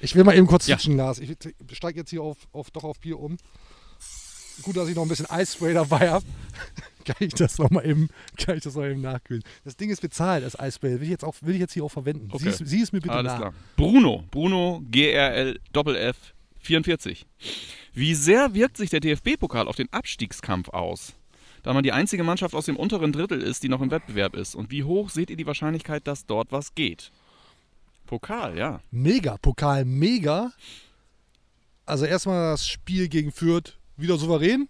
Ich 0.00 0.16
will 0.16 0.24
mal 0.24 0.36
eben 0.36 0.48
kurz 0.48 0.66
Ja. 0.66 0.76
switchen, 0.76 0.96
Lars. 0.96 1.20
Ich 1.20 1.36
steige 1.76 2.00
jetzt 2.00 2.10
hier 2.10 2.22
auf, 2.22 2.38
auf, 2.52 2.72
doch 2.72 2.82
auf 2.82 2.98
Bier 2.98 3.20
um. 3.20 3.36
Gut, 4.62 4.76
dass 4.76 4.88
ich 4.88 4.96
noch 4.96 5.02
ein 5.02 5.08
bisschen 5.08 5.30
Eisspray 5.30 5.74
dabei 5.74 6.10
habe. 6.10 6.24
kann 7.06 7.16
ich 7.20 7.34
das 7.34 7.58
noch 7.58 7.70
mal 7.70 7.84
eben, 7.86 8.08
kann 8.36 8.56
ich 8.56 8.64
das 8.64 8.74
noch 8.74 8.84
eben 8.84 9.00
nachkühlen. 9.00 9.42
Das 9.64 9.76
Ding 9.76 9.90
ist 9.90 10.00
bezahlt, 10.00 10.44
das 10.44 10.58
Eisspray. 10.58 10.94
Will 10.94 11.04
ich 11.04 11.10
jetzt, 11.10 11.24
auch, 11.24 11.34
will 11.42 11.54
ich 11.54 11.60
jetzt 11.60 11.72
hier 11.74 11.84
auch 11.84 11.90
verwenden. 11.90 12.28
Okay. 12.30 12.50
Sieh, 12.50 12.64
es, 12.64 12.70
sieh 12.70 12.82
es 12.82 12.92
mir 12.92 13.00
bitte 13.00 13.14
Alles 13.14 13.32
nach. 13.32 13.38
klar. 13.38 13.54
Bruno, 13.76 14.24
Bruno 14.30 14.82
GRL 14.90 15.60
Doppel-F 15.72 16.16
44. 16.60 17.26
Wie 17.92 18.14
sehr 18.14 18.54
wirkt 18.54 18.76
sich 18.76 18.90
der 18.90 19.00
DFB-Pokal 19.00 19.68
auf 19.68 19.76
den 19.76 19.92
Abstiegskampf 19.92 20.68
aus? 20.70 21.14
Da 21.62 21.72
man 21.72 21.82
die 21.82 21.92
einzige 21.92 22.24
Mannschaft 22.24 22.54
aus 22.54 22.66
dem 22.66 22.76
unteren 22.76 23.12
Drittel 23.12 23.40
ist, 23.40 23.62
die 23.62 23.68
noch 23.68 23.80
im 23.80 23.90
Wettbewerb 23.90 24.36
ist. 24.36 24.54
Und 24.54 24.70
wie 24.70 24.84
hoch 24.84 25.08
seht 25.08 25.30
ihr 25.30 25.36
die 25.36 25.46
Wahrscheinlichkeit, 25.46 26.06
dass 26.06 26.26
dort 26.26 26.52
was 26.52 26.74
geht? 26.74 27.10
Pokal, 28.06 28.58
ja. 28.58 28.80
Mega, 28.90 29.38
Pokal 29.38 29.84
mega. 29.86 30.52
Also 31.86 32.04
erstmal 32.04 32.52
das 32.52 32.68
Spiel 32.68 33.08
gegen 33.08 33.32
Fürth 33.32 33.78
wieder 33.96 34.18
souverän. 34.18 34.68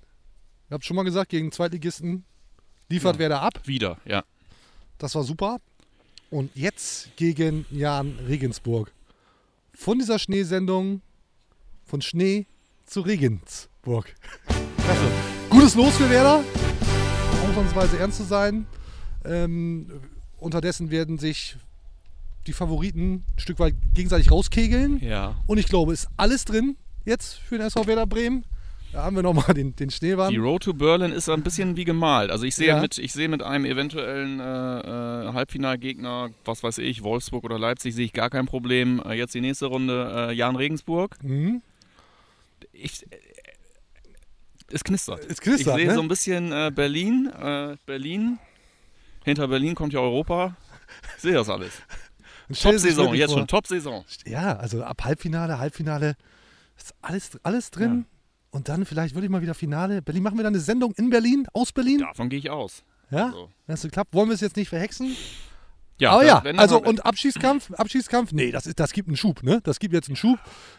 Ihr 0.75 0.77
habt 0.77 0.87
schon 0.87 0.97
mal 0.97 1.05
gesagt, 1.05 1.31
gegen 1.31 1.53
Zweitligisten 1.53 2.25
liefert 2.89 3.15
Ja. 3.15 3.19
wer 3.21 3.29
da 3.29 3.43
ab. 3.43 3.61
Wieder, 3.65 3.97
ja. 4.05 4.25
Das 4.99 5.15
war 5.15 5.23
super. 5.23 5.61
Und 6.31 6.51
jetzt 6.57 7.15
gegen 7.15 7.65
Jan 7.71 8.19
Regensburg. 8.27 8.91
Von 9.73 10.01
dieser 10.01 10.19
Schneesendung 10.19 11.01
von 11.85 12.03
Schnee 12.03 12.47
zu 12.87 13.03
Regensburg. 13.03 14.17
Klasse. 14.79 15.13
Gutes 15.49 15.77
Los 15.77 15.97
für 15.97 16.11
Werder. 16.11 16.43
Ausnahmsweise 17.49 17.97
ernst 18.01 18.17
zu 18.19 18.25
sein. 18.25 18.67
Ähm, 19.25 19.93
unterdessen 20.41 20.91
werden 20.91 21.21
sich 21.21 21.55
die 22.49 22.53
Favoriten 22.53 23.23
ein 23.37 23.39
Stück 23.39 23.61
weit 23.61 23.77
gegenseitig 23.95 24.33
rauskegeln. 24.33 24.99
Ja. 24.99 25.37
Und 25.47 25.59
ich 25.59 25.67
glaube, 25.67 25.93
ist 25.93 26.09
alles 26.17 26.45
drin 26.45 26.77
jetzt 27.05 27.35
für 27.35 27.59
den 27.59 27.65
SV 27.69 27.87
Werder 27.87 28.07
Bremen. 28.09 28.45
Da 28.95 29.03
haben 29.03 29.17
wir 29.17 29.25
nochmal 29.25 29.53
den, 29.55 29.75
den 29.75 29.91
Schneewarn. 29.91 30.31
Die 30.31 30.37
Road 30.39 30.63
to 30.63 30.73
Berlin 30.73 31.11
ist 31.11 31.29
ein 31.29 31.43
bisschen 31.43 31.77
wie 31.77 31.85
gemalt. 31.85 32.31
Also 32.31 32.45
ich 32.45 32.55
sehe 32.55 32.69
Ja. 32.69 32.81
mit, 32.81 32.97
ich 32.99 33.13
sehe 33.13 33.29
mit 33.29 33.43
einem 33.43 33.65
eventuellen 33.65 34.39
äh, 34.39 34.45
äh, 34.45 35.33
Halbfinalgegner, 35.33 36.31
was 36.45 36.63
weiß 36.63 36.79
ich, 36.79 37.03
Wolfsburg 37.03 37.43
oder 37.43 37.59
Leipzig, 37.59 37.93
sehe 37.95 38.05
ich 38.05 38.13
gar 38.13 38.31
kein 38.31 38.47
Problem. 38.47 39.03
Äh, 39.05 39.15
jetzt 39.15 39.35
die 39.35 39.41
nächste 39.41 39.67
Runde, 39.67 40.29
äh, 40.31 40.33
Jan 40.33 40.55
Regensburg. 40.55 41.17
Mhm. 41.25 41.61
Ich, 42.73 43.03
äh, 43.11 43.17
es 44.71 44.85
knistert. 44.85 45.25
Es 45.29 45.41
knistert, 45.41 45.75
ich 45.77 45.83
sehe 45.83 45.89
ne? 45.89 45.95
so 45.95 46.01
ein 46.01 46.09
bisschen 46.09 46.53
äh, 46.53 46.71
Berlin, 46.73 47.27
äh, 47.37 47.77
Berlin. 47.87 48.39
Hinter 49.25 49.49
Berlin 49.49 49.75
kommt 49.75 49.93
ja 49.93 49.99
Europa. 50.01 50.57
Ich 51.17 51.23
sehe 51.23 51.33
das 51.35 51.49
alles. 51.51 51.73
Top-Saison, 52.63 53.13
jetzt 53.15 53.31
vor- 53.31 53.39
schon 53.41 53.49
Top-Saison. 53.49 54.05
Ja, 54.25 54.57
also 54.57 54.85
ab 54.85 55.03
Halbfinale, 55.03 55.59
Halbfinale 55.59 56.15
ist 56.79 56.95
alles, 57.03 57.39
alles 57.43 57.73
drin. 57.73 58.07
Und 58.55 58.69
dann 58.69 58.85
vielleicht 58.87 59.15
würde 59.17 59.27
ich 59.27 59.31
mal 59.31 59.43
wieder 59.43 59.55
Finale. 59.55 60.01
Berlin, 60.01 60.23
machen 60.23 60.39
wir 60.39 60.45
dann 60.45 60.55
eine 60.55 60.63
Sendung 60.63 60.93
in 60.97 61.11
Berlin, 61.11 61.47
aus 61.53 61.73
Berlin? 61.73 61.99
Davon 61.99 62.29
gehe 62.29 62.39
ich 62.39 62.51
aus. 62.51 62.85
Ja? 63.11 63.27
Also. 63.27 63.51
Wenn 63.67 63.73
das 63.75 63.83
so 63.83 63.89
klappt, 63.89 64.15
wollen 64.15 64.29
wir 64.29 64.35
es 64.35 64.41
jetzt 64.41 64.57
nicht 64.57 64.69
verhexen? 64.69 65.17
Ja, 65.99 66.13
Aber 66.13 66.23
da- 66.23 66.27
ja, 66.29 66.45
wenn 66.45 66.59
also 66.59 66.81
und 66.81 67.05
Abschießkampf, 67.05 67.73
Abschießkampf, 67.73 68.33
nee, 68.33 68.53
das, 68.53 68.67
ist, 68.67 68.79
das 68.79 68.93
gibt 68.93 69.09
einen 69.09 69.17
Schub, 69.17 69.43
ne? 69.43 69.61
Das 69.65 69.79
gibt 69.81 69.93
jetzt 69.93 70.09
einen 70.09 70.17
Schub, 70.17 70.39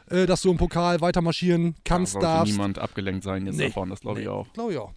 äh, 0.09 0.25
dass 0.25 0.41
du 0.41 0.51
im 0.51 0.57
Pokal 0.57 1.01
weiter 1.01 1.21
marschieren 1.21 1.73
da 1.73 1.81
kannst, 1.83 2.13
sollte 2.13 2.27
darfst. 2.27 2.51
niemand 2.53 2.79
abgelenkt 2.79 3.23
sein 3.23 3.45
jetzt 3.45 3.57
Nee. 3.57 3.67
davon, 3.67 3.89
das 3.89 3.99
glaube 4.01 4.21
ich 4.21 4.27
auch. 4.29 4.51
Glaube 4.53 4.71
ich 4.73 4.77
auch. 4.77 4.93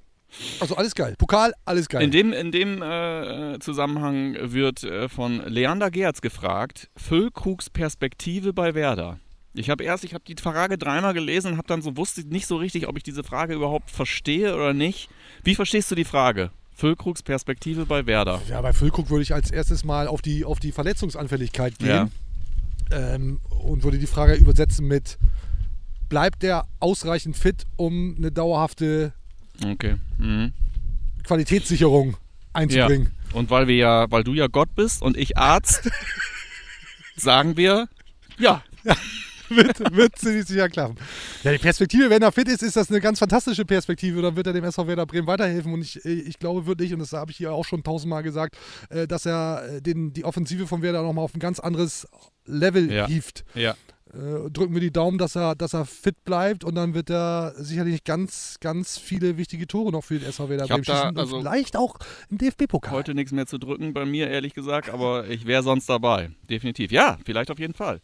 Also 0.61 0.77
alles 0.77 0.95
geil. 0.95 1.15
Pokal, 1.19 1.55
alles 1.65 1.89
geil. 1.89 2.03
In 2.03 2.11
dem, 2.11 2.33
in 2.33 2.53
dem 2.53 2.83
äh, 2.83 3.59
Zusammenhang 3.61 4.37
wird 4.41 4.85
äh, 4.85 5.09
von 5.09 5.41
Leander 5.47 5.91
Gerz 5.91 6.21
gefragt, 6.21 6.91
Füllkrugs 6.97 7.71
Perspektive 7.71 8.53
bei 8.53 8.75
Werder. 8.75 9.19
Ich 9.59 9.71
habe 9.71 9.85
erst, 9.85 10.05
ich 10.05 10.15
habe 10.15 10.25
die 10.27 10.41
Frage 10.41 10.79
dreimal 10.79 11.15
gelesen, 11.15 11.57
habe 11.57 11.69
dann 11.69 11.83
so 11.83 11.97
wusste 11.97 12.23
nicht 12.23 12.47
so 12.47 12.57
richtig, 12.57 12.89
ob 12.89 12.97
ich 12.97 13.03
diese 13.03 13.25
Frage 13.25 13.55
überhaupt 13.55 13.91
verstehe 13.91 14.55
oder 14.55 14.73
nicht. 14.73 15.09
Wie 15.43 15.55
verstehst 15.55 15.91
du 15.91 15.95
die 15.95 16.05
Frage? 16.05 16.51
Füllkrugs 16.75 17.23
Perspektive 17.23 17.87
bei 17.87 18.07
Werder. 18.07 18.41
ja, 18.49 18.61
bei 18.61 18.73
Füllkrug 18.73 19.11
würde 19.11 19.23
ich 19.23 19.35
als 19.35 19.51
erstes 19.51 19.85
mal 19.85 20.07
auf 20.07 20.23
die, 20.23 20.45
auf 20.45 20.61
die 20.61 20.71
Verletzungsanfälligkeit 20.71 21.79
gehen 21.79 22.13
ähm, 22.93 23.41
und 23.49 23.83
würde 23.83 23.99
die 23.99 24.07
Frage 24.07 24.35
übersetzen 24.35 24.87
mit, 24.87 25.19
bleibt 26.09 26.45
der 26.45 26.67
ausreichend 26.79 27.37
fit, 27.37 27.65
um 27.77 28.15
eine 28.17 28.31
dauerhafte 28.31 29.13
Okay. 29.65 29.97
Mhm. 30.19 30.53
Qualitätssicherung 31.25 32.17
einzubringen? 32.53 33.13
Und 33.33 33.51
weil 33.51 33.67
wir 33.67 33.77
ja, 33.77 34.11
weil 34.11 34.25
du 34.25 34.35
ja 34.35 34.47
Gott 34.47 34.75
bist 34.75 35.03
und 35.03 35.17
ich 35.17 35.37
Arzt, 35.37 35.91
sagen 37.17 37.57
wir, 37.57 37.89
ja. 38.39 38.63
Wird, 39.51 39.95
wird 39.95 40.19
ziemlich 40.19 40.47
sicher 40.47 40.69
klappen. 40.69 40.97
Ja, 41.43 41.53
die 41.53 41.59
Perspektive, 41.59 42.11
wenn 42.11 42.23
er 42.23 42.33
fit 42.33 42.49
ist, 42.49 42.63
ist 42.63 42.77
das 42.77 42.91
eine 42.91 43.01
ganz 43.01 43.19
fantastische 43.19 43.65
Perspektive. 43.65 44.21
Dann 44.23 44.37
wird 44.37 44.47
er 44.47 44.53
dem 44.53 44.65
SV 44.65 44.87
Werder 44.87 45.07
Bremen 45.07 45.27
weiterhelfen. 45.27 45.73
Und 45.73 45.83
ich, 45.83 46.05
ich 46.05 46.39
glaube 46.39 46.67
wirklich, 46.67 46.93
und 46.93 46.99
das 47.01 47.13
habe 47.13 47.31
ich 47.31 47.37
hier 47.37 47.53
auch 47.53 47.65
schon 47.65 47.83
tausendmal 47.83 48.23
gesagt, 48.23 48.57
äh, 48.91 49.07
dass 49.07 49.27
er 49.27 49.65
äh, 49.77 49.83
den, 49.83 50.13
die 50.13 50.25
Offensive 50.25 50.67
von 50.67 50.83
Werder 50.83 51.03
nochmal 51.03 51.25
auf 51.25 51.35
ein 51.35 51.41
ganz 51.41 51.59
anderes 51.61 52.07
Level 52.47 52.91
Ja. 52.93 53.07
hieft. 53.07 53.45
Ja. 53.55 53.75
Äh, 54.15 54.51
drücken 54.51 54.73
wir 54.73 54.81
die 54.81 54.91
Daumen, 54.91 55.19
dass 55.19 55.37
er, 55.37 55.55
dass 55.55 55.75
er 55.75 55.85
fit 55.85 56.25
bleibt 56.25 56.65
und 56.65 56.75
dann 56.75 56.95
wird 56.95 57.11
er 57.11 57.53
sicherlich 57.57 58.05
ganz, 58.05 58.57
ganz 58.61 58.97
viele 58.97 59.37
wichtige 59.37 59.67
Tore 59.67 59.93
noch 59.93 60.03
für 60.03 60.19
den 60.19 60.29
SV 60.29 60.49
Werder 60.49 60.65
Ich 60.65 60.71
hab 60.71 60.81
Bremen 60.81 60.85
da, 60.87 60.95
schießen 60.95 61.09
und 61.11 61.19
also 61.19 61.41
vielleicht 61.41 61.77
auch 61.77 61.97
im 62.31 62.39
DFB-Pokal. 62.39 62.93
Heute 62.93 63.15
nichts 63.15 63.33
mehr 63.33 63.47
zu 63.47 63.59
drücken 63.59 63.93
bei 63.93 64.07
mir, 64.07 64.31
ehrlich 64.31 64.55
gesagt, 64.55 64.89
aber 64.89 65.29
ich 65.29 65.47
wäre 65.47 65.63
sonst 65.63 65.89
dabei. 65.89 66.31
Definitiv. 66.49 66.91
Ja, 66.91 67.19
vielleicht 67.25 67.51
auf 67.51 67.59
jeden 67.59 67.75
Fall. 67.75 68.01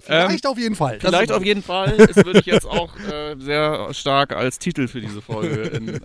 Vielleicht 0.00 0.46
auf 0.46 0.58
jeden 0.58 0.74
Fall. 0.74 0.98
Vielleicht 1.00 1.32
auf 1.32 1.44
jeden 1.44 1.62
Fall. 1.62 1.96
Das 2.12 2.16
würde 2.24 2.40
ich 2.40 2.46
jetzt 2.46 2.66
auch 2.66 2.98
äh, 2.98 3.36
sehr 3.38 3.92
stark 3.94 4.34
als 4.34 4.58
Titel 4.58 4.88
für 4.88 5.00
diese 5.00 5.22
Folge 5.22 5.62
in, 5.62 6.00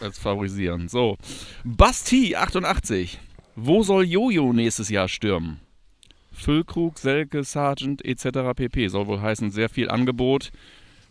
als 0.00 0.18
favorisieren. 0.18 0.88
So. 0.88 1.16
Basti 1.64 2.36
88. 2.36 3.18
Wo 3.56 3.82
soll 3.82 4.04
Jojo 4.04 4.52
nächstes 4.52 4.88
Jahr 4.88 5.08
stürmen? 5.08 5.60
Füllkrug, 6.40 6.98
Selke, 6.98 7.44
Sargent 7.44 8.04
etc. 8.04 8.54
pp. 8.56 8.88
Soll 8.88 9.06
wohl 9.06 9.20
heißen, 9.20 9.50
sehr 9.50 9.68
viel 9.68 9.88
Angebot. 9.90 10.50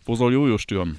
Wo 0.04 0.14
soll 0.14 0.32
Jojo 0.32 0.58
stürmen? 0.58 0.96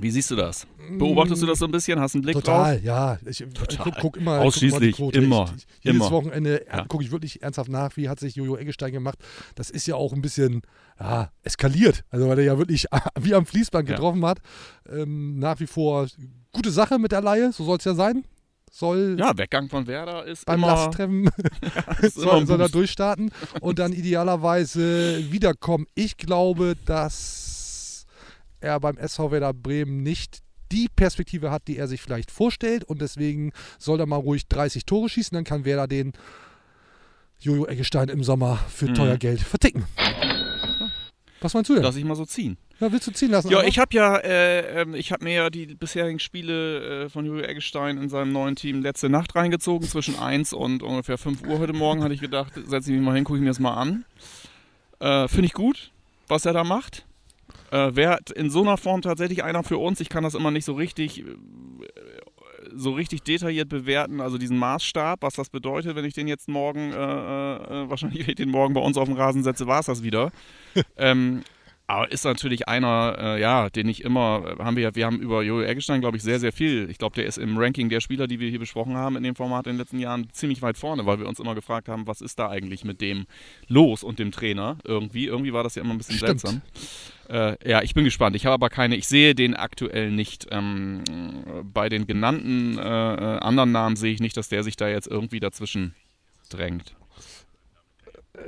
Wie 0.00 0.10
siehst 0.10 0.30
du 0.30 0.36
das? 0.36 0.66
Beobachtest 0.98 1.42
du 1.42 1.46
das 1.46 1.58
so 1.58 1.66
ein 1.66 1.70
bisschen? 1.70 2.00
Hast 2.00 2.14
einen 2.14 2.22
Blick 2.22 2.34
Total, 2.34 2.76
drauf? 2.76 2.84
ja. 2.84 3.18
Ich, 3.26 3.38
Total. 3.38 3.66
ich 3.70 3.78
guck, 3.78 3.94
guck 4.00 4.16
immer. 4.16 4.40
Ausschließlich, 4.40 4.96
guck 4.96 5.14
immer, 5.14 5.52
Ich, 5.54 5.66
jedes 5.82 5.96
immer. 6.00 6.10
Wochenende 6.10 6.64
Ja. 6.66 6.86
gucke 6.86 7.04
ich 7.04 7.10
wirklich 7.10 7.42
ernsthaft 7.42 7.68
nach, 7.70 7.94
wie 7.98 8.08
hat 8.08 8.18
sich 8.18 8.34
Jojo 8.34 8.56
Eggestein 8.56 8.92
gemacht. 8.92 9.18
Das 9.54 9.68
ist 9.68 9.86
ja 9.86 9.94
auch 9.94 10.14
ein 10.14 10.22
bisschen 10.22 10.62
ja, 10.98 11.30
eskaliert. 11.42 12.04
Also, 12.10 12.26
weil 12.26 12.38
er 12.38 12.44
ja 12.44 12.58
wirklich 12.58 12.86
wie 13.20 13.34
am 13.34 13.44
Fließband 13.44 13.86
Ja. 13.88 13.94
getroffen 13.96 14.24
hat. 14.24 14.38
Ähm, 14.90 15.38
nach 15.38 15.60
wie 15.60 15.66
vor 15.66 16.06
gute 16.52 16.70
Sache 16.70 16.98
mit 16.98 17.12
der 17.12 17.20
Laie, 17.20 17.52
so 17.52 17.64
soll 17.64 17.76
es 17.76 17.84
ja 17.84 17.94
sein. 17.94 18.24
Soll 18.74 19.16
Ja, 19.18 19.36
Weggang 19.36 19.68
von 19.68 19.86
Werder 19.86 20.24
ist 20.24 20.46
beim 20.46 20.60
immer, 20.60 20.68
Lasttreffen 20.68 21.24
immer 22.00 22.10
soll, 22.10 22.46
soll 22.46 22.60
er 22.60 22.70
durchstarten 22.70 23.30
und 23.60 23.78
dann 23.78 23.92
idealerweise 23.92 25.30
wiederkommen. 25.30 25.86
Ich 25.94 26.16
glaube, 26.16 26.74
dass 26.86 28.06
er 28.60 28.80
beim 28.80 28.96
SV 28.96 29.30
Werder 29.30 29.52
Bremen 29.52 30.02
nicht 30.02 30.38
die 30.72 30.88
Perspektive 30.96 31.50
hat, 31.50 31.68
die 31.68 31.76
er 31.76 31.86
sich 31.86 32.00
vielleicht 32.00 32.30
vorstellt 32.30 32.82
und 32.84 33.02
deswegen 33.02 33.52
soll 33.78 34.00
er 34.00 34.06
mal 34.06 34.16
ruhig 34.16 34.46
30 34.48 34.86
Tore 34.86 35.10
schießen, 35.10 35.34
dann 35.34 35.44
kann 35.44 35.66
Werder 35.66 35.86
den 35.86 36.12
Jojo 37.40 37.66
Eggestein 37.66 38.08
im 38.08 38.24
Sommer 38.24 38.56
für 38.70 38.86
Mhm. 38.88 38.94
teuer 38.94 39.18
Geld 39.18 39.40
verticken. 39.40 39.84
Was 41.42 41.52
meinst 41.54 41.68
du 41.68 41.74
denn? 41.74 41.82
Lass 41.82 41.96
ich 41.96 42.04
mal 42.04 42.14
so 42.14 42.24
ziehen. 42.24 42.56
Ja, 42.82 42.90
willst 42.90 43.06
du 43.06 43.12
ziehen 43.12 43.30
lassen? 43.30 43.48
Ja, 43.48 43.58
Arno? 43.58 43.68
ich 43.68 43.78
habe 43.78 43.94
ja, 43.94 44.16
äh, 44.16 44.80
ähm, 44.82 44.96
ich 44.96 45.12
habe 45.12 45.22
mir 45.22 45.32
ja 45.34 45.50
die 45.50 45.66
bisherigen 45.66 46.18
Spiele 46.18 47.04
äh, 47.04 47.08
von 47.08 47.24
Jojo 47.24 47.44
Eggestein 47.44 47.96
in 47.96 48.08
seinem 48.08 48.32
neuen 48.32 48.56
Team 48.56 48.82
letzte 48.82 49.08
Nacht 49.08 49.36
reingezogen. 49.36 49.86
Zwischen 49.86 50.18
1 50.18 50.52
und 50.52 50.82
ungefähr 50.82 51.16
5 51.16 51.46
Uhr 51.46 51.60
heute 51.60 51.74
Morgen 51.74 52.02
hatte 52.02 52.12
ich 52.12 52.20
gedacht, 52.20 52.54
setze 52.66 52.90
ich 52.90 52.96
mich 52.96 53.06
mal 53.06 53.14
hin, 53.14 53.22
gucke 53.22 53.38
ich 53.38 53.42
mir 53.42 53.50
das 53.50 53.60
mal 53.60 53.74
an. 53.74 54.04
Äh, 54.98 55.28
Finde 55.28 55.46
ich 55.46 55.52
gut, 55.52 55.92
was 56.26 56.44
er 56.44 56.54
da 56.54 56.64
macht. 56.64 57.06
Äh, 57.70 57.94
Wäre 57.94 58.18
in 58.34 58.50
so 58.50 58.62
einer 58.62 58.76
Form 58.76 59.00
tatsächlich 59.00 59.44
einer 59.44 59.62
für 59.62 59.78
uns. 59.78 60.00
Ich 60.00 60.08
kann 60.08 60.24
das 60.24 60.34
immer 60.34 60.50
nicht 60.50 60.64
so 60.64 60.72
richtig, 60.72 61.20
äh, 61.20 61.24
so 62.74 62.94
richtig 62.94 63.22
detailliert 63.22 63.68
bewerten, 63.68 64.20
also 64.20 64.38
diesen 64.38 64.58
Maßstab, 64.58 65.22
was 65.22 65.34
das 65.34 65.50
bedeutet, 65.50 65.94
wenn 65.94 66.04
ich 66.04 66.14
den 66.14 66.26
jetzt 66.26 66.48
morgen, 66.48 66.90
äh, 66.90 66.96
äh, 66.96 67.88
wahrscheinlich 67.88 68.22
wenn 68.22 68.30
ich 68.30 68.36
den 68.36 68.50
morgen 68.50 68.74
bei 68.74 68.80
uns 68.80 68.96
auf 68.96 69.06
den 69.06 69.16
Rasen 69.16 69.44
setze, 69.44 69.68
war 69.68 69.78
es 69.78 69.86
das 69.86 70.02
wieder. 70.02 70.32
ähm, 70.96 71.44
aber 71.92 72.10
ist 72.10 72.24
natürlich 72.24 72.68
einer, 72.68 73.16
äh, 73.18 73.40
ja, 73.40 73.68
den 73.68 73.86
ich 73.86 74.02
immer, 74.02 74.56
äh, 74.58 74.64
haben 74.64 74.76
wir 74.76 74.94
wir 74.94 75.04
haben 75.04 75.20
über 75.20 75.42
Jojo 75.42 75.62
Eggestein, 75.62 76.00
glaube 76.00 76.16
ich, 76.16 76.22
sehr, 76.22 76.40
sehr 76.40 76.50
viel. 76.50 76.88
Ich 76.88 76.96
glaube, 76.96 77.16
der 77.16 77.26
ist 77.26 77.36
im 77.36 77.58
Ranking 77.58 77.90
der 77.90 78.00
Spieler, 78.00 78.26
die 78.26 78.40
wir 78.40 78.48
hier 78.48 78.58
besprochen 78.58 78.96
haben 78.96 79.14
in 79.16 79.22
dem 79.22 79.34
Format 79.34 79.66
in 79.66 79.74
den 79.74 79.78
letzten 79.78 79.98
Jahren, 79.98 80.26
ziemlich 80.32 80.62
weit 80.62 80.78
vorne, 80.78 81.04
weil 81.04 81.18
wir 81.18 81.28
uns 81.28 81.38
immer 81.38 81.54
gefragt 81.54 81.90
haben, 81.90 82.06
was 82.06 82.22
ist 82.22 82.38
da 82.38 82.48
eigentlich 82.48 82.84
mit 82.84 83.02
dem 83.02 83.26
los 83.68 84.02
und 84.02 84.18
dem 84.18 84.32
Trainer 84.32 84.78
irgendwie. 84.84 85.26
Irgendwie 85.26 85.52
war 85.52 85.64
das 85.64 85.74
ja 85.74 85.82
immer 85.82 85.92
ein 85.92 85.98
bisschen 85.98 86.16
Stimmt. 86.16 86.40
seltsam. 86.40 86.62
Äh, 87.28 87.68
ja, 87.68 87.82
ich 87.82 87.92
bin 87.92 88.04
gespannt. 88.04 88.36
Ich 88.36 88.46
habe 88.46 88.54
aber 88.54 88.70
keine, 88.70 88.96
ich 88.96 89.06
sehe 89.06 89.34
den 89.34 89.54
aktuell 89.54 90.10
nicht. 90.10 90.46
Ähm, 90.50 91.02
bei 91.74 91.90
den 91.90 92.06
genannten 92.06 92.78
äh, 92.78 92.80
äh, 92.80 93.38
anderen 93.40 93.70
Namen 93.70 93.96
sehe 93.96 94.14
ich 94.14 94.20
nicht, 94.20 94.38
dass 94.38 94.48
der 94.48 94.64
sich 94.64 94.76
da 94.76 94.88
jetzt 94.88 95.08
irgendwie 95.08 95.40
dazwischen 95.40 95.94
drängt. 96.48 96.96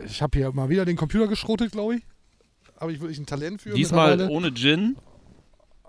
ich 0.07 0.23
habe 0.23 0.39
hier 0.39 0.51
mal 0.53 0.71
wieder 0.71 0.87
den 0.87 0.97
Computer 0.97 1.29
geschrotet, 1.29 1.73
glaube 1.73 1.97
ich. 1.97 2.03
Habe 2.85 2.93
ich 2.93 3.01
wirklich 3.01 3.19
ein 3.19 3.25
Talent 3.25 3.63
für. 3.63 3.71
Diesmal 3.71 4.29
ohne 4.29 4.53
Gin, 4.53 4.99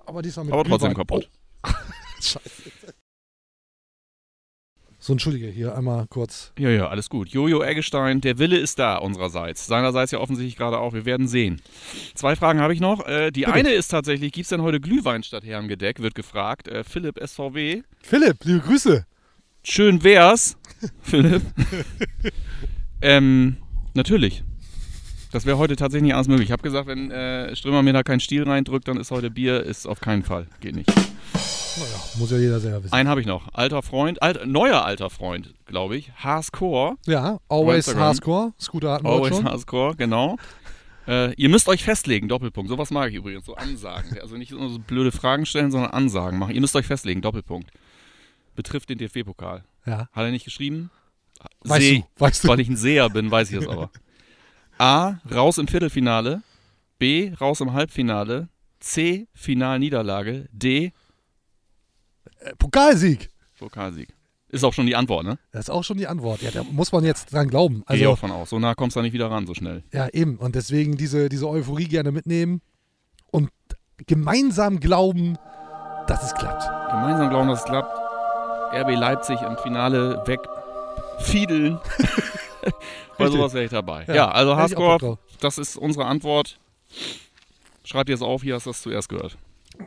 aber 0.06 0.22
diesmal 0.22 0.46
mit 0.46 0.54
aber 0.54 0.64
trotzdem 0.64 0.94
Glühwein. 0.94 1.08
kaputt. 1.08 1.30
Oh, 1.68 1.70
scheiße. 2.22 2.72
So, 4.98 5.12
entschuldige, 5.12 5.48
hier 5.50 5.76
einmal 5.76 6.08
kurz. 6.08 6.54
Ja, 6.58 6.70
ja, 6.70 6.88
alles 6.88 7.10
gut. 7.10 7.28
Jojo 7.28 7.62
Eggestein, 7.62 8.22
der 8.22 8.38
Wille 8.38 8.58
ist 8.58 8.80
da 8.80 8.96
unsererseits. 8.96 9.68
Seinerseits 9.68 10.12
ja 10.12 10.20
offensichtlich 10.20 10.56
gerade 10.56 10.80
auch. 10.80 10.94
Wir 10.94 11.04
werden 11.04 11.28
sehen. 11.28 11.62
Zwei 12.14 12.38
Fragen 12.38 12.62
habe 12.62 12.74
ich 12.74 12.80
noch. 12.80 13.06
Äh, 13.06 13.32
die 13.32 13.46
eine 13.46 13.74
ist 13.74 13.90
tatsächlich, 13.90 14.32
gibt 14.32 14.46
es 14.46 14.50
denn 14.52 14.62
heute 14.62 14.80
Glühwein 14.80 15.22
statt 15.22 15.44
Herrengedeck, 15.44 16.02
wird 16.02 16.16
gefragt. 16.16 16.70
Äh, 16.70 16.86
Philipp 16.86 17.20
SVW. 17.22 17.82
Philipp, 18.02 18.46
liebe 18.46 18.62
Grüße. 18.62 19.06
Schön 19.64 20.02
wär's, 20.02 20.56
Philipp. 21.02 21.42
ähm, 23.02 23.58
natürlich. 23.94 24.46
Das 25.36 25.46
wäre 25.46 25.58
heute 25.58 25.76
tatsächlich 25.76 26.04
nicht 26.04 26.14
alles 26.16 26.30
möglich. 26.30 26.48
Ich 26.48 26.52
habe 26.54 26.64
gesagt, 26.64 26.88
wenn 26.88 27.12
äh, 27.12 27.54
Strömer 27.58 27.84
mir 27.84 27.92
da 27.92 28.04
keinen 28.04 28.22
Stiel 28.22 28.44
reindrückt, 28.44 28.88
dann 28.88 28.96
ist 28.96 29.12
heute 29.12 29.30
Bier, 29.30 29.62
ist 29.62 29.86
auf 29.86 30.00
keinen 30.00 30.24
Fall. 30.24 30.48
Geht 30.62 30.78
nicht. 30.78 30.88
Naja, 30.88 32.00
muss 32.18 32.32
ja 32.32 32.38
jeder 32.38 32.62
selber 32.62 32.82
wissen. 32.86 32.94
Einen 32.94 33.10
habe 33.10 33.20
ich 33.20 33.28
noch. 33.28 33.54
Alter 33.54 33.82
Freund, 33.82 34.22
alt, 34.24 34.48
neuer 34.48 34.86
alter 34.86 35.10
Freund, 35.10 35.54
glaube 35.66 35.98
ich. 35.98 36.14
Haascore. 36.24 36.96
Ja, 37.06 37.42
always. 37.50 37.94
Hardcore. 37.94 38.54
Scooter 38.62 38.94
hatten 38.94 39.06
Always. 39.06 39.44
Hardcore, 39.44 39.98
genau. 39.98 40.38
Äh, 41.06 41.34
ihr 41.34 41.50
müsst 41.50 41.68
euch 41.68 41.84
festlegen, 41.84 42.30
Doppelpunkt. 42.30 42.70
Sowas 42.70 42.90
mag 42.90 43.10
ich 43.10 43.16
übrigens, 43.18 43.46
so 43.46 43.56
Ansagen. 43.56 44.18
Also 44.22 44.38
nicht 44.38 44.54
nur 44.54 44.70
so 44.70 44.80
blöde 44.80 45.12
Fragen 45.12 45.46
stellen, 45.46 45.70
sondern 45.70 45.92
Ansagen 45.92 46.40
machen. 46.40 46.56
Ihr 46.56 46.62
müsst 46.62 46.78
euch 46.78 46.86
festlegen, 46.86 47.22
Doppelpunkt. 47.22 47.70
Betrifft 48.56 48.88
den 48.90 49.00
DFB-Pokal. 49.00 49.66
Ja, 49.86 50.08
Hat 50.14 50.24
er 50.24 50.32
nicht 50.32 50.46
geschrieben? 50.46 50.92
weißt 51.66 51.82
Seh- 51.82 51.98
du, 52.00 52.24
weißt 52.24 52.46
du. 52.46 52.48
Weil 52.48 52.62
ich 52.62 52.70
ein 52.70 52.78
Seher 52.78 53.10
bin, 53.10 53.30
weiß 53.30 53.52
ich 53.52 53.58
es 53.58 53.68
aber. 53.68 53.90
A. 54.78 55.16
Raus 55.32 55.58
im 55.58 55.68
Viertelfinale. 55.68 56.42
B. 57.00 57.34
Raus 57.40 57.62
im 57.62 57.74
Halbfinale. 57.74 58.50
C. 58.80 59.28
Finalniederlage. 59.34 60.48
D. 60.52 60.92
Äh, 62.40 62.56
Pokalsieg. 62.58 63.30
Pokalsieg. 63.58 64.10
Ist 64.50 64.64
auch 64.64 64.74
schon 64.74 64.86
die 64.86 64.96
Antwort, 64.96 65.26
ne? 65.26 65.38
Das 65.52 65.66
ist 65.66 65.70
auch 65.70 65.84
schon 65.84 65.98
die 65.98 66.08
Antwort. 66.08 66.42
Ja, 66.42 66.52
da 66.52 66.64
muss 66.64 66.92
man 66.92 67.04
jetzt 67.04 67.34
dran 67.34 67.48
glauben. 67.50 67.84
Gehe 67.88 67.98
ich 67.98 68.02
Also, 68.04 68.12
auch 68.12 68.18
von 68.20 68.32
aus. 68.32 68.50
So 68.52 68.60
nah 68.60 68.74
kommst 68.76 68.96
du 68.96 69.00
da 69.00 69.04
nicht 69.04 69.14
wieder 69.14 69.30
ran, 69.32 69.48
so 69.48 69.54
schnell. 69.54 69.84
ja, 69.92 70.08
eben. 70.10 70.38
Und 70.38 70.56
deswegen 70.56 70.96
diese, 70.98 71.30
diese 71.30 71.50
Euphorie 71.50 71.86
gerne 71.88 72.12
mitnehmen 72.12 72.62
und 73.32 73.50
gemeinsam 74.08 74.80
glauben, 74.80 75.38
dass 76.08 76.24
es 76.24 76.34
klappt. 76.36 76.64
Gemeinsam 76.92 77.30
glauben, 77.30 77.48
dass 77.50 77.60
es 77.60 77.66
klappt. 77.66 77.98
RB 78.74 78.96
Leipzig 78.96 79.42
im 79.42 79.58
Finale 79.58 80.22
wegfiedeln. 80.26 81.80
Bei 83.18 83.30
sowas 83.30 83.54
wäre 83.54 83.66
ich 83.66 83.72
dabei. 83.72 84.06
Ja, 84.08 84.16
Ja, 84.16 84.32
also 84.32 84.56
Haskor, 84.56 85.20
das 85.40 85.58
ist 85.58 85.78
unsere 85.78 86.06
Antwort. 86.06 86.60
Schreibt 87.84 88.10
ihr 88.10 88.16
es 88.16 88.22
auf, 88.22 88.42
hier 88.44 88.56
hast 88.56 88.66
du 88.66 88.72
es 88.72 88.82
zuerst 88.82 89.10
gehört. 89.10 89.38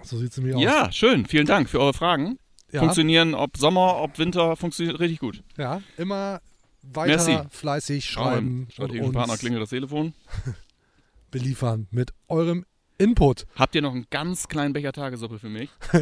So 0.02 0.18
sieht 0.18 0.30
es 0.30 0.36
nämlich 0.36 0.54
aus. 0.56 0.62
Ja, 0.62 0.92
schön. 0.92 1.26
Vielen 1.26 1.46
Dank 1.46 1.68
für 1.68 1.80
eure 1.80 1.94
Fragen. 1.94 2.38
ja, 2.70 2.80
Funktionieren, 2.80 3.34
ob 3.34 3.56
Sommer, 3.56 3.96
ob 4.00 4.18
Winter, 4.18 4.56
funktioniert 4.56 5.00
richtig 5.00 5.20
gut. 5.20 5.42
ja 5.56 5.80
immer 5.96 6.40
weiter 6.82 7.16
Merci. 7.16 7.38
fleißig 7.50 8.04
schreiben 8.04 8.62
und 8.64 8.72
strategischen 8.72 9.12
Partner 9.12 9.36
klingelt 9.36 9.62
das 9.62 9.70
Telefon. 9.70 10.14
beliefern 11.30 11.86
mit 11.90 12.12
eurem 12.28 12.64
Input. 12.98 13.46
Habt 13.54 13.74
ihr 13.74 13.82
noch 13.82 13.92
einen 13.92 14.06
ganz 14.10 14.48
kleinen 14.48 14.72
Becher 14.72 14.92
Tagessuppe 14.92 15.38
für 15.38 15.48
mich? 15.48 15.70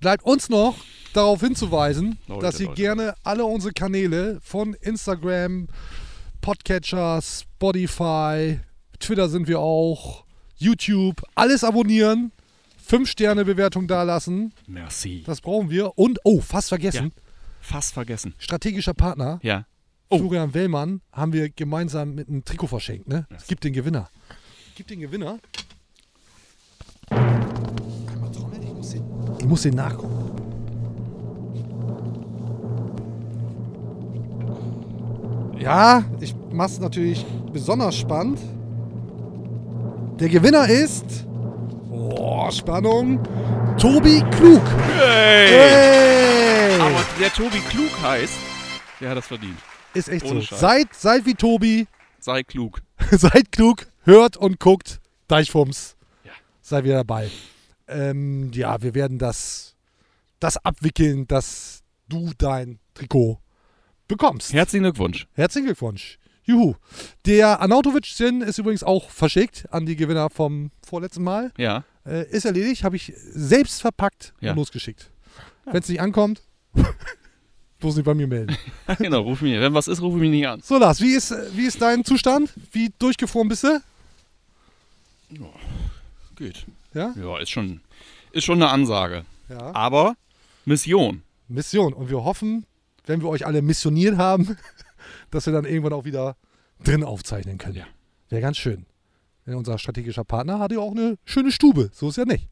Bleibt 0.00 0.24
uns 0.24 0.48
noch 0.48 0.76
darauf 1.16 1.40
hinzuweisen, 1.40 2.18
Leute, 2.28 2.40
dass 2.42 2.60
ihr 2.60 2.66
Leute. 2.66 2.80
gerne 2.80 3.14
alle 3.24 3.44
unsere 3.44 3.72
Kanäle 3.72 4.38
von 4.42 4.74
Instagram, 4.74 5.68
Podcatcher, 6.40 7.20
Spotify, 7.22 8.60
Twitter 9.00 9.28
sind 9.28 9.48
wir 9.48 9.58
auch, 9.60 10.24
YouTube, 10.56 11.22
alles 11.34 11.64
abonnieren, 11.64 12.32
5-Sterne-Bewertung 12.88 13.88
dalassen, 13.88 14.52
Merci. 14.66 15.22
das 15.26 15.40
brauchen 15.40 15.70
wir. 15.70 15.98
Und, 15.98 16.18
oh, 16.24 16.40
fast 16.40 16.68
vergessen, 16.68 17.12
Fast 17.60 17.94
vergessen. 17.94 18.34
strategischer 18.38 18.94
Partner, 18.94 19.40
Ja. 19.42 19.66
Oh. 20.08 20.18
Florian 20.18 20.54
Wellmann, 20.54 21.00
haben 21.12 21.32
wir 21.32 21.50
gemeinsam 21.50 22.14
mit 22.14 22.28
einem 22.28 22.44
Trikot 22.44 22.68
verschenkt. 22.68 23.08
Ne? 23.08 23.26
Es 23.36 23.48
gibt 23.48 23.64
den 23.64 23.72
Gewinner. 23.72 24.08
Gibt 24.76 24.90
den 24.90 25.00
Gewinner. 25.00 25.40
Ich 29.40 29.44
muss 29.46 29.62
den 29.62 29.74
nachgucken. 29.74 30.15
Ja, 35.58 36.04
ich 36.20 36.34
mach's 36.52 36.78
natürlich 36.78 37.24
besonders 37.52 37.96
spannend. 37.96 38.38
Der 40.20 40.28
Gewinner 40.28 40.68
ist. 40.68 41.26
Oh, 41.90 42.50
Spannung. 42.50 43.20
Tobi 43.78 44.22
Klug. 44.30 44.62
Hey! 44.98 45.48
Hey! 45.48 46.80
Aber 46.80 47.04
der 47.18 47.32
Tobi 47.32 47.58
klug 47.60 47.90
heißt, 48.02 48.34
der 49.00 49.10
hat 49.10 49.18
das 49.18 49.26
verdient. 49.26 49.58
Ist 49.94 50.08
echt 50.08 50.24
ohne 50.24 50.40
so. 50.40 50.46
Scheiß. 50.46 50.60
Seid, 50.60 50.94
seid 50.94 51.26
wie 51.26 51.34
Tobi. 51.34 51.86
Sei 52.20 52.42
klug. 52.42 52.82
seid 53.10 53.52
klug, 53.52 53.86
hört 54.02 54.36
und 54.36 54.60
guckt 54.60 55.00
Deichfums. 55.28 55.96
Ja. 56.24 56.32
Seid 56.60 56.84
wieder 56.84 56.96
dabei. 56.96 57.30
Ähm, 57.88 58.50
ja, 58.52 58.80
wir 58.82 58.94
werden 58.94 59.18
das, 59.18 59.74
das 60.40 60.56
abwickeln, 60.58 61.26
dass 61.26 61.82
du 62.08 62.32
dein 62.38 62.78
Trikot 62.94 63.38
bekommst. 64.08 64.52
Herzlichen 64.52 64.84
Glückwunsch. 64.84 65.26
Herzlichen 65.34 65.66
Glückwunsch. 65.66 66.18
Juhu. 66.44 66.74
Der 67.24 67.60
Anautovic-Sinn 67.60 68.40
ist 68.40 68.58
übrigens 68.58 68.84
auch 68.84 69.10
verschickt 69.10 69.66
an 69.72 69.84
die 69.84 69.96
Gewinner 69.96 70.30
vom 70.30 70.70
vorletzten 70.86 71.24
Mal. 71.24 71.52
Ja. 71.58 71.84
Äh, 72.04 72.30
ist 72.30 72.44
erledigt, 72.44 72.84
habe 72.84 72.94
ich 72.96 73.12
selbst 73.16 73.80
verpackt 73.80 74.32
Ja. 74.40 74.52
und 74.52 74.58
losgeschickt. 74.58 75.10
Wenn 75.64 75.82
es 75.82 75.88
nicht 75.88 76.00
ankommt, 76.00 76.42
bloß 77.80 77.96
nicht 77.96 78.04
bei 78.04 78.14
mir 78.14 78.28
melden. 78.28 78.56
genau, 78.98 79.22
ruf 79.22 79.40
mich. 79.40 79.58
Wenn 79.58 79.74
was 79.74 79.88
ist, 79.88 80.00
ruf 80.00 80.14
mich 80.14 80.30
nicht 80.30 80.46
an. 80.46 80.60
So, 80.62 80.78
Lars, 80.78 81.00
wie 81.00 81.12
ist, 81.14 81.34
wie 81.56 81.66
ist 81.66 81.82
dein 81.82 82.04
Zustand? 82.04 82.52
Wie 82.70 82.92
durchgefroren 82.98 83.48
bist 83.48 83.64
du? 83.64 83.80
Geht. 86.36 86.66
Ja? 86.94 87.12
Ja, 87.20 87.38
ist 87.38 87.50
schon, 87.50 87.80
ist 88.30 88.44
schon 88.44 88.62
eine 88.62 88.70
Ansage. 88.70 89.24
Ja. 89.48 89.74
Aber 89.74 90.14
Mission. 90.64 91.22
Mission. 91.48 91.92
Und 91.92 92.08
wir 92.10 92.22
hoffen, 92.24 92.66
wenn 93.06 93.20
wir 93.22 93.28
euch 93.28 93.46
alle 93.46 93.62
missioniert 93.62 94.16
haben, 94.16 94.56
dass 95.30 95.46
wir 95.46 95.52
dann 95.52 95.64
irgendwann 95.64 95.92
auch 95.92 96.04
wieder 96.04 96.36
drin 96.84 97.04
aufzeichnen 97.04 97.58
können. 97.58 97.76
Ja. 97.76 97.86
Wäre 98.28 98.42
ganz 98.42 98.58
schön. 98.58 98.86
Denn 99.46 99.54
unser 99.54 99.78
strategischer 99.78 100.24
Partner 100.24 100.58
hat 100.58 100.72
ja 100.72 100.80
auch 100.80 100.90
eine 100.90 101.16
schöne 101.24 101.52
Stube. 101.52 101.90
So 101.92 102.08
ist 102.08 102.16
ja 102.16 102.24
nicht. 102.24 102.48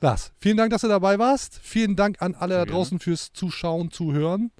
Lars, 0.00 0.32
vielen 0.38 0.56
Dank, 0.56 0.70
dass 0.70 0.80
du 0.80 0.88
dabei 0.88 1.18
warst. 1.18 1.60
Vielen 1.62 1.94
Dank 1.94 2.22
an 2.22 2.34
alle 2.34 2.54
da 2.54 2.64
draußen 2.64 2.98
fürs 3.00 3.32
Zuschauen, 3.34 3.90
Zuhören. 3.90 4.50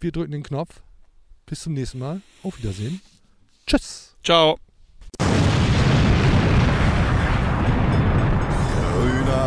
Wir 0.00 0.10
drücken 0.10 0.32
den 0.32 0.42
Knopf. 0.42 0.82
Bis 1.46 1.60
zum 1.62 1.74
nächsten 1.74 2.00
Mal. 2.00 2.20
Auf 2.42 2.58
Wiedersehen. 2.58 3.00
Tschüss. 3.66 4.16
Ciao. 4.24 4.58